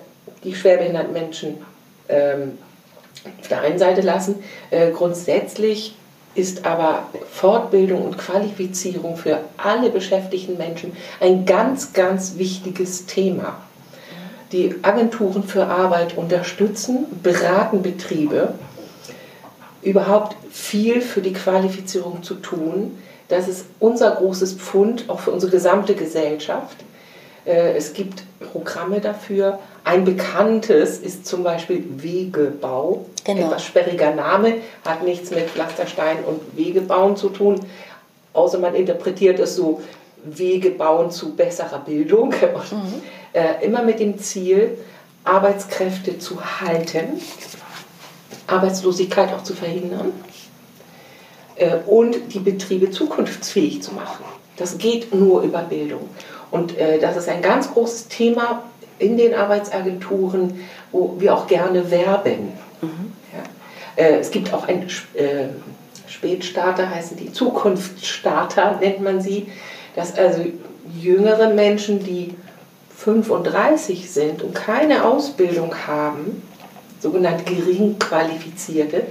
[0.45, 1.59] die schwerbehinderten Menschen
[2.09, 2.59] ähm,
[3.41, 4.43] auf der einen Seite lassen.
[4.71, 5.95] Äh, grundsätzlich
[6.35, 13.59] ist aber Fortbildung und Qualifizierung für alle beschäftigten Menschen ein ganz, ganz wichtiges Thema.
[14.51, 18.55] Die Agenturen für Arbeit unterstützen, beraten Betriebe,
[19.83, 22.99] überhaupt viel für die Qualifizierung zu tun.
[23.29, 26.77] Das ist unser großes Pfund, auch für unsere gesamte Gesellschaft.
[27.45, 28.23] Äh, es gibt
[28.53, 29.59] Programme dafür.
[29.85, 33.07] Ein bekanntes ist zum Beispiel Wegebau.
[33.25, 33.47] Genau.
[33.47, 34.55] Etwas sperriger Name,
[34.85, 37.61] hat nichts mit Pflasterstein und Wegebauen zu tun,
[38.33, 39.81] außer man interpretiert es so,
[40.25, 42.35] Wege bauen zu besserer Bildung.
[42.71, 43.03] Mhm.
[43.33, 44.79] Äh, immer mit dem Ziel,
[45.25, 47.21] Arbeitskräfte zu halten,
[48.47, 50.13] Arbeitslosigkeit auch zu verhindern
[51.57, 54.25] äh, und die Betriebe zukunftsfähig zu machen.
[54.57, 56.09] Das geht nur über Bildung.
[56.51, 58.65] Und äh, das ist ein ganz großes Thema
[59.03, 60.61] in den Arbeitsagenturen,
[60.93, 62.53] wo wir auch gerne werben.
[62.81, 63.13] Mhm.
[63.33, 64.05] Ja.
[64.05, 65.49] Äh, es gibt auch ein äh,
[66.07, 69.49] Spätstarter, heißen die Zukunftsstarter, nennt man sie.
[69.95, 70.45] dass also
[70.99, 72.35] jüngere Menschen, die
[72.97, 76.43] 35 sind und keine Ausbildung haben,
[77.01, 79.03] sogenannte gering qualifizierte,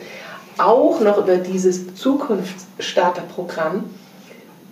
[0.58, 3.86] auch noch über dieses Zukunftsstarterprogramm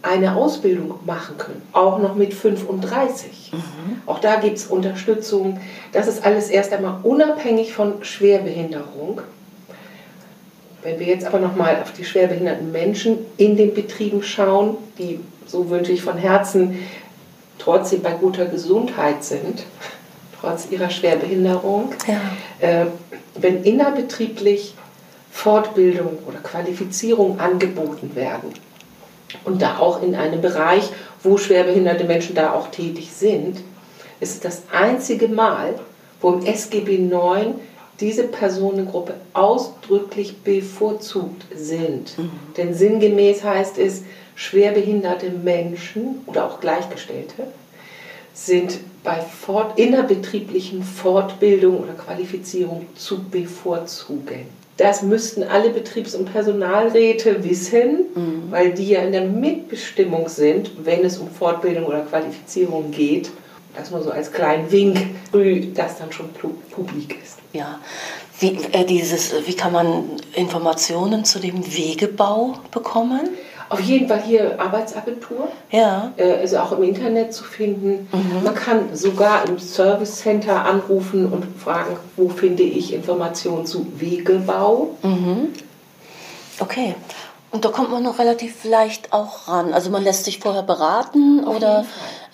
[0.02, 3.52] eine Ausbildung machen können, auch noch mit 35.
[3.52, 4.02] Mhm.
[4.06, 5.60] Auch da gibt es Unterstützung.
[5.92, 9.22] Das ist alles erst einmal unabhängig von Schwerbehinderung.
[10.82, 15.70] Wenn wir jetzt aber nochmal auf die schwerbehinderten Menschen in den Betrieben schauen, die, so
[15.70, 16.80] wünsche ich von Herzen,
[17.58, 19.66] trotzdem bei guter Gesundheit sind,
[20.40, 22.66] trotz ihrer Schwerbehinderung, ja.
[22.66, 22.86] äh,
[23.36, 24.76] wenn innerbetrieblich
[25.32, 28.54] Fortbildung oder Qualifizierung angeboten werden
[29.44, 30.90] und da auch in einem Bereich,
[31.24, 33.58] wo schwerbehinderte Menschen da auch tätig sind,
[34.20, 35.76] ist es das einzige Mal,
[36.22, 37.56] wo im SGB 9
[38.00, 42.18] diese Personengruppe ausdrücklich bevorzugt sind.
[42.18, 42.32] Mhm.
[42.58, 44.04] Denn sinngemäß heißt es,
[44.36, 47.48] schwerbehinderte Menschen oder auch Gleichgestellte
[48.34, 54.59] sind bei fort, innerbetrieblichen Fortbildung oder Qualifizierung zu bevorzugen.
[54.80, 58.44] Das müssten alle Betriebs- und Personalräte wissen, mhm.
[58.50, 63.30] weil die ja in der Mitbestimmung sind, wenn es um Fortbildung oder Qualifizierung geht.
[63.76, 64.98] Das nur so als kleinen Wink,
[65.32, 66.30] früh, das dann schon
[66.72, 67.40] publik ist.
[67.52, 67.80] Ja,
[68.40, 70.04] wie, äh, dieses, wie kann man
[70.34, 73.30] Informationen zu dem Wegebau bekommen?
[73.70, 75.48] Auf jeden Fall hier Arbeitsagentur.
[75.70, 76.12] Ja.
[76.18, 78.08] Äh, ist auch im Internet zu finden.
[78.12, 78.44] Mhm.
[78.44, 84.90] Man kann sogar im Service Center anrufen und fragen, wo finde ich Informationen zu Wegebau.
[85.04, 85.50] Mhm.
[86.60, 86.96] Okay.
[87.52, 89.74] Und da kommt man noch relativ leicht auch ran.
[89.74, 91.84] Also man lässt sich vorher beraten oder,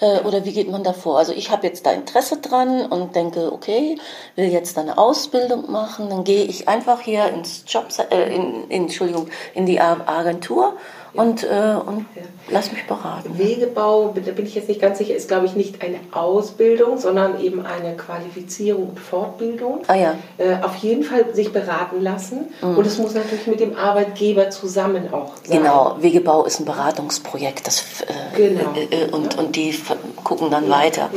[0.01, 1.17] äh, oder wie geht man da vor?
[1.17, 3.97] Also ich habe jetzt da Interesse dran und denke, okay,
[4.35, 8.83] will jetzt eine Ausbildung machen, dann gehe ich einfach hier ins Job, äh, in, in,
[8.83, 10.73] Entschuldigung, in die Agentur
[11.15, 12.21] und, äh, und ja.
[12.49, 13.37] lass mich beraten.
[13.37, 17.41] Wegebau, da bin ich jetzt nicht ganz sicher, ist glaube ich nicht eine Ausbildung, sondern
[17.41, 19.79] eben eine Qualifizierung und Fortbildung.
[19.87, 20.15] Ah ja.
[20.37, 22.77] Äh, auf jeden Fall sich beraten lassen mhm.
[22.77, 25.59] und es muss natürlich mit dem Arbeitgeber zusammen auch sein.
[25.59, 28.73] Genau, Wegebau ist ein Beratungsprojekt das, äh, genau.
[28.75, 29.39] Äh, äh, und, ja.
[29.39, 29.77] und die
[30.23, 30.71] gucken dann ja.
[30.71, 31.09] weiter,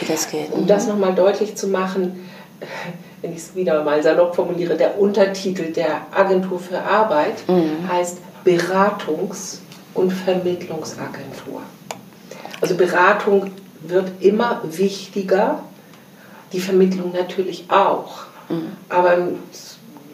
[0.00, 0.52] wie das geht.
[0.52, 0.66] Um mhm.
[0.66, 2.28] das nochmal deutlich zu machen,
[3.22, 7.88] wenn ich es wieder mal salopp formuliere, der Untertitel der Agentur für Arbeit mhm.
[7.90, 9.58] heißt Beratungs-
[9.94, 11.62] und Vermittlungsagentur.
[12.60, 15.62] Also Beratung wird immer wichtiger,
[16.52, 18.26] die Vermittlung natürlich auch.
[18.48, 18.72] Mhm.
[18.88, 19.18] Aber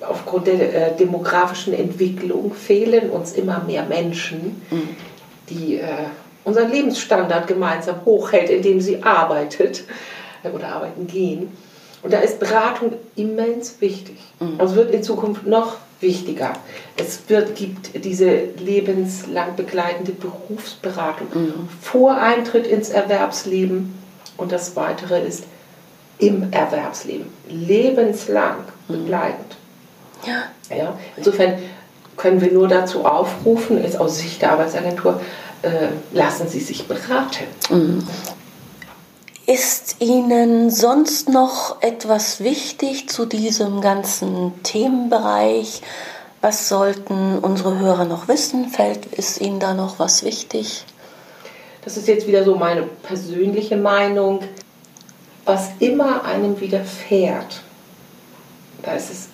[0.00, 4.88] aufgrund der äh, demografischen Entwicklung fehlen uns immer mehr Menschen, mhm.
[5.48, 6.06] die äh,
[6.44, 9.84] unseren Lebensstandard gemeinsam hochhält, indem sie arbeitet
[10.42, 11.52] äh, oder arbeiten gehen.
[12.02, 14.18] Und da ist Beratung immens wichtig.
[14.40, 14.60] Mhm.
[14.60, 16.54] Also wird in Zukunft noch wichtiger.
[16.96, 21.68] Es wird, gibt diese lebenslang begleitende Berufsberatung mhm.
[21.80, 23.94] vor Eintritt ins Erwerbsleben
[24.36, 25.44] und das Weitere ist
[26.18, 27.26] im Erwerbsleben.
[27.48, 28.56] Lebenslang
[28.88, 28.92] mhm.
[28.92, 29.56] begleitend.
[30.26, 30.76] Ja.
[30.76, 31.54] Ja, insofern
[32.16, 35.20] können wir nur dazu aufrufen, ist aus Sicht der Arbeitsagentur,
[35.62, 37.44] äh, lassen Sie sich beraten.
[37.70, 38.06] Mhm.
[39.46, 45.82] Ist Ihnen sonst noch etwas wichtig zu diesem ganzen Themenbereich?
[46.40, 48.68] Was sollten unsere Hörer noch wissen?
[48.68, 50.84] Fällt, ist Ihnen da noch was wichtig?
[51.84, 54.44] Das ist jetzt wieder so meine persönliche Meinung.
[55.44, 57.62] Was immer einem widerfährt,
[58.82, 59.28] da ist es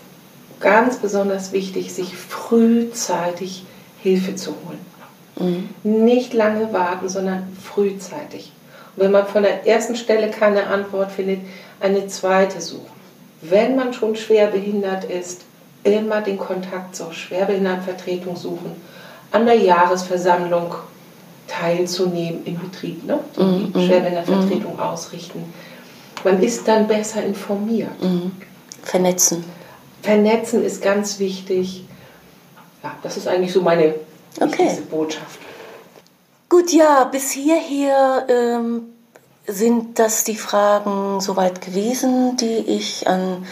[0.59, 3.67] ganz besonders wichtig, sich frühzeitig
[4.03, 5.69] Hilfe zu holen.
[5.85, 6.07] Mhm.
[6.07, 8.53] Nicht lange warten, sondern frühzeitig
[8.99, 11.41] wenn man von der ersten Stelle keine Antwort findet,
[11.81, 12.99] eine zweite suchen.
[13.41, 15.43] Wenn man schon schwer behindert ist,
[15.85, 18.73] immer den Kontakt zur Schwerbehindertenvertretung suchen,
[19.31, 20.75] an der Jahresversammlung
[21.47, 23.21] teilzunehmen im Betrieb, ne?
[23.37, 24.81] die mm, mm, Schwerbehindertenvertretung mm.
[24.81, 25.55] ausrichten.
[26.25, 28.03] Man ist dann besser informiert.
[28.03, 28.33] Mm.
[28.83, 29.45] Vernetzen.
[30.03, 31.85] Vernetzen ist ganz wichtig.
[32.83, 33.95] Ja, das ist eigentlich so meine
[34.41, 34.79] okay.
[34.91, 35.39] Botschaft.
[36.49, 38.95] Gut, ja, bis hierher ähm,
[39.47, 43.45] sind das die Fragen soweit gewesen, die ich an,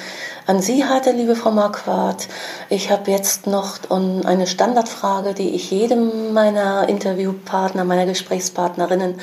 [0.47, 2.27] an Sie hatte, liebe Frau Marquardt.
[2.71, 9.21] Ich habe jetzt noch eine Standardfrage, die ich jedem meiner Interviewpartner, meiner Gesprächspartnerinnen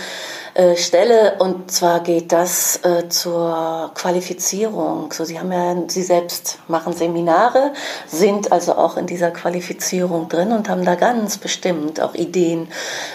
[0.54, 1.36] äh, stelle.
[1.40, 5.12] Und zwar geht das äh, zur Qualifizierung.
[5.12, 7.74] So, Sie haben ja, Sie selbst machen Seminare,
[8.08, 12.68] sind also auch in dieser Qualifizierung drin und haben da ganz bestimmt auch Ideen,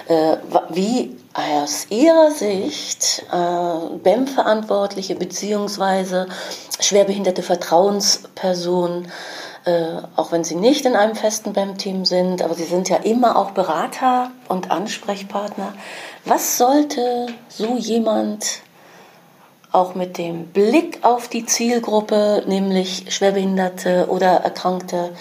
[0.08, 0.36] äh,
[0.70, 6.26] wie aus Ihrer Sicht äh, BEM-Verantwortliche bzw.
[6.80, 9.12] schwerbehinderte Vertrauenspersonen
[9.68, 13.36] äh, auch wenn sie nicht in einem festen BEM-Team sind, aber sie sind ja immer
[13.36, 15.74] auch Berater und Ansprechpartner.
[16.28, 18.60] Was sollte so jemand
[19.72, 25.16] auch mit dem Blick auf die Zielgruppe, nämlich Schwerbehinderte oder Erkrankte,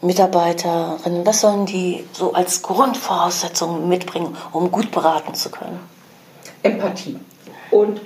[0.00, 5.80] Mitarbeiterinnen, was sollen die so als Grundvoraussetzung mitbringen, um gut beraten zu können?
[6.62, 7.20] Empathie
[7.70, 8.00] und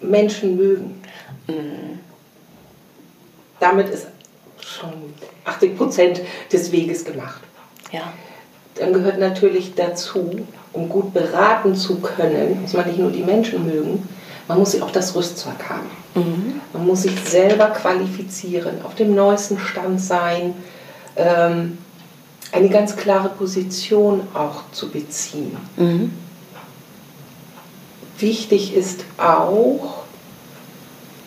[0.00, 1.02] Menschen mögen.
[1.48, 1.98] Mhm.
[3.60, 4.06] Damit ist
[4.58, 5.12] schon
[5.44, 6.20] 80 Prozent
[6.50, 7.42] des Weges gemacht.
[7.92, 8.14] Ja.
[8.78, 13.66] Dann gehört natürlich dazu, um gut beraten zu können, muss man nicht nur die Menschen
[13.66, 14.06] mögen,
[14.48, 15.90] man muss auch das Rüstzeug haben.
[16.14, 16.60] Mhm.
[16.72, 20.54] Man muss sich selber qualifizieren, auf dem neuesten Stand sein,
[21.16, 21.78] ähm,
[22.52, 25.56] eine ganz klare Position auch zu beziehen.
[25.76, 26.12] Mhm.
[28.18, 30.04] Wichtig ist auch,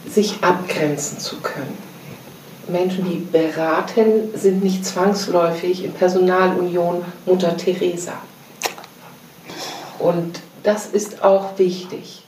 [0.07, 1.88] sich abgrenzen zu können.
[2.71, 8.13] Menschen, die beraten, sind nicht zwangsläufig in Personalunion Mutter Teresa.
[9.99, 12.23] Und das ist auch wichtig.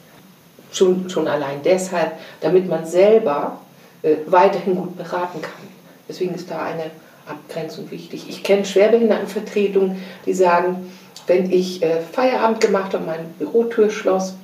[0.71, 3.59] Schon, schon allein deshalb, damit man selber
[4.03, 5.67] äh, weiterhin gut beraten kann.
[6.07, 6.91] Deswegen ist da eine
[7.27, 8.25] Abgrenzung wichtig.
[8.29, 10.91] Ich kenne Schwerbehindertenvertretungen, die sagen,
[11.27, 14.35] wenn ich äh, Feierabend gemacht habe, meine Bürotür schloss,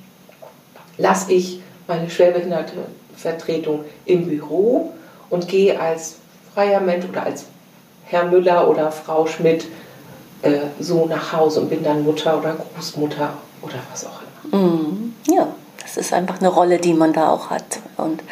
[0.96, 4.92] lasse ich meine Schwerbehindertenvertretung im Büro
[5.30, 6.16] und gehe als
[6.54, 7.44] freier Mensch oder als
[8.04, 9.66] Herr Müller oder Frau Schmidt
[10.42, 13.30] äh, so nach Hause und bin dann Mutter oder Großmutter
[13.62, 14.20] oder was auch
[14.50, 14.58] immer.
[14.58, 15.48] Mm, ja,
[15.82, 18.22] das ist einfach eine Rolle, die man da auch hat und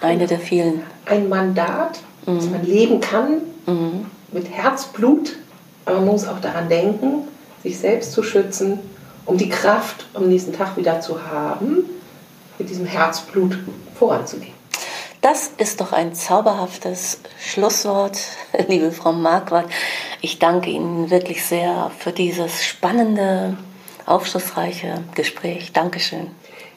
[0.00, 0.82] eine der vielen.
[1.04, 2.36] Ein Mandat, mm.
[2.36, 4.06] das man leben kann mm.
[4.32, 5.36] mit Herzblut,
[5.84, 7.28] aber man muss auch daran denken,
[7.62, 8.78] sich selbst zu schützen,
[9.26, 11.84] um die Kraft am nächsten Tag wieder zu haben,
[12.58, 13.58] mit diesem Herzblut
[13.98, 14.55] voranzugehen.
[15.28, 18.16] Das ist doch ein zauberhaftes Schlusswort,
[18.68, 19.68] liebe Frau Marquardt.
[20.20, 23.56] Ich danke Ihnen wirklich sehr für dieses spannende,
[24.06, 25.72] aufschlussreiche Gespräch.
[25.72, 26.28] Dankeschön.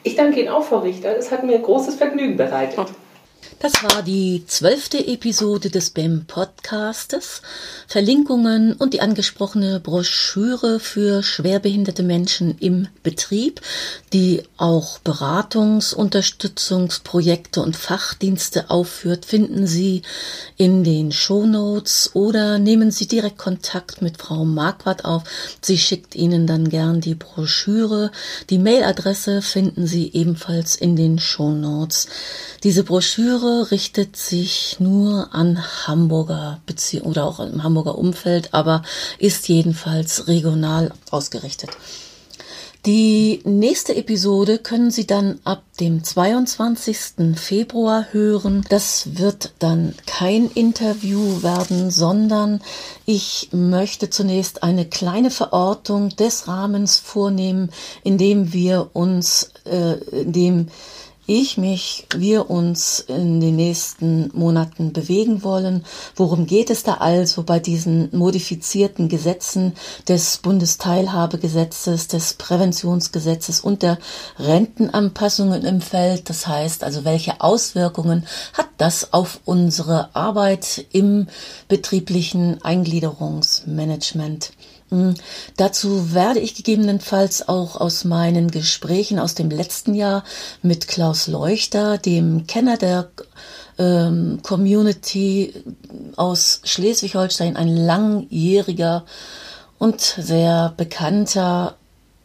[0.02, 1.16] Ich danke Ihnen auch, Frau Richter.
[1.16, 2.88] Es hat mir großes Vergnügen bereitet.
[3.62, 7.42] Das war die zwölfte Episode des BEM Podcastes.
[7.88, 13.60] Verlinkungen und die angesprochene Broschüre für schwerbehinderte Menschen im Betrieb,
[14.14, 20.04] die auch Beratungs-, Unterstützungsprojekte und Fachdienste aufführt, finden Sie
[20.56, 25.24] in den Shownotes oder nehmen Sie direkt Kontakt mit Frau Marquardt auf.
[25.60, 28.12] Sie schickt Ihnen dann gern die Broschüre.
[28.50, 32.08] Die Mailadresse finden Sie ebenfalls in den Shownotes.
[32.64, 38.84] Diese Broschüre richtet sich nur an Hamburger Beziehungen oder auch im Hamburger Umfeld, aber
[39.18, 41.72] ist jedenfalls regional ausgerichtet.
[42.86, 47.36] Die nächste Episode können Sie dann ab dem 22.
[47.36, 48.66] Februar hören.
[48.70, 52.62] Das wird dann kein Interview werden, sondern
[53.06, 57.70] ich möchte zunächst eine kleine Verortung des Rahmens vornehmen,
[58.06, 60.68] in dem wir uns, äh, in dem
[61.30, 65.86] ich mich, wir uns in den nächsten Monaten bewegen wollen.
[66.16, 69.74] Worum geht es da also bei diesen modifizierten Gesetzen
[70.08, 74.00] des Bundesteilhabegesetzes, des Präventionsgesetzes und der
[74.40, 76.30] Rentenanpassungen im Feld?
[76.32, 81.28] Das heißt also, welche Auswirkungen hat das auf unsere Arbeit im
[81.68, 84.52] betrieblichen Eingliederungsmanagement?
[84.90, 85.14] Hm,
[85.56, 90.24] dazu werde ich gegebenenfalls auch aus meinen Gesprächen aus dem letzten Jahr
[90.64, 93.10] mit Klaus Leuchter, dem Kenner der
[93.78, 95.54] ähm, Community
[96.16, 99.06] aus Schleswig-Holstein, ein langjähriger
[99.78, 101.76] und sehr bekannter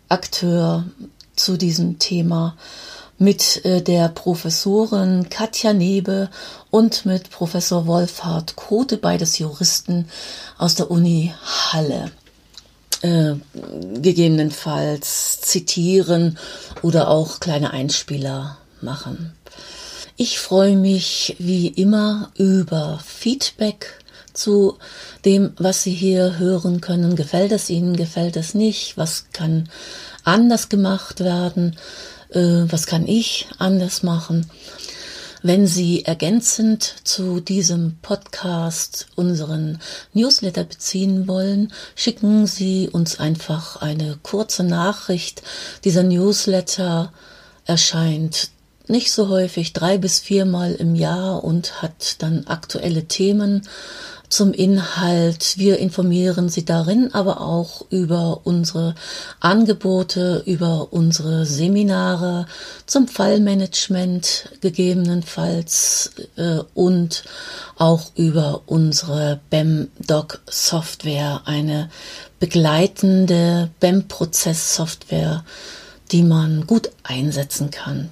[0.09, 0.85] Akteur
[1.37, 2.57] zu diesem Thema
[3.19, 6.31] mit äh, der Professorin Katja Nebe
[6.71, 10.09] und mit Professor Wolfhard Kote, beides Juristen
[10.57, 12.11] aus der Uni Halle
[13.05, 13.35] äh,
[14.01, 16.39] gegebenenfalls zitieren
[16.81, 19.35] oder auch kleine Einspieler machen.
[20.17, 24.03] Ich freue mich wie immer über Feedback
[24.33, 24.79] zu
[25.25, 27.15] dem, was Sie hier hören können.
[27.15, 28.97] Gefällt es Ihnen, gefällt es nicht?
[28.97, 29.69] Was kann
[30.23, 31.77] anders gemacht werden?
[32.31, 34.47] Äh, was kann ich anders machen?
[35.47, 39.79] Wenn Sie ergänzend zu diesem Podcast unseren
[40.15, 45.43] Newsletter beziehen wollen, schicken Sie uns einfach eine kurze Nachricht.
[45.85, 47.13] Dieser Newsletter
[47.67, 48.49] erscheint
[48.87, 53.69] nicht so häufig, drei bis viermal im Jahr und hat dann aktuelle Themen
[54.29, 55.59] zum Inhalt.
[55.59, 58.95] Wir informieren Sie darin aber auch über unsere
[59.41, 62.47] Angebote, über unsere Seminare
[62.87, 67.25] zum Fallmanagement gegebenenfalls äh, und
[67.77, 71.91] auch über unsere BEM-Doc-Software, eine
[72.41, 75.45] begleitende BEM-Prozess-Software,
[76.13, 78.11] die man gut einsetzen kann.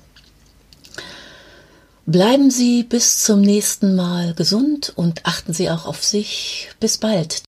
[2.06, 6.70] Bleiben Sie bis zum nächsten Mal gesund und achten Sie auch auf sich.
[6.80, 7.42] Bis bald.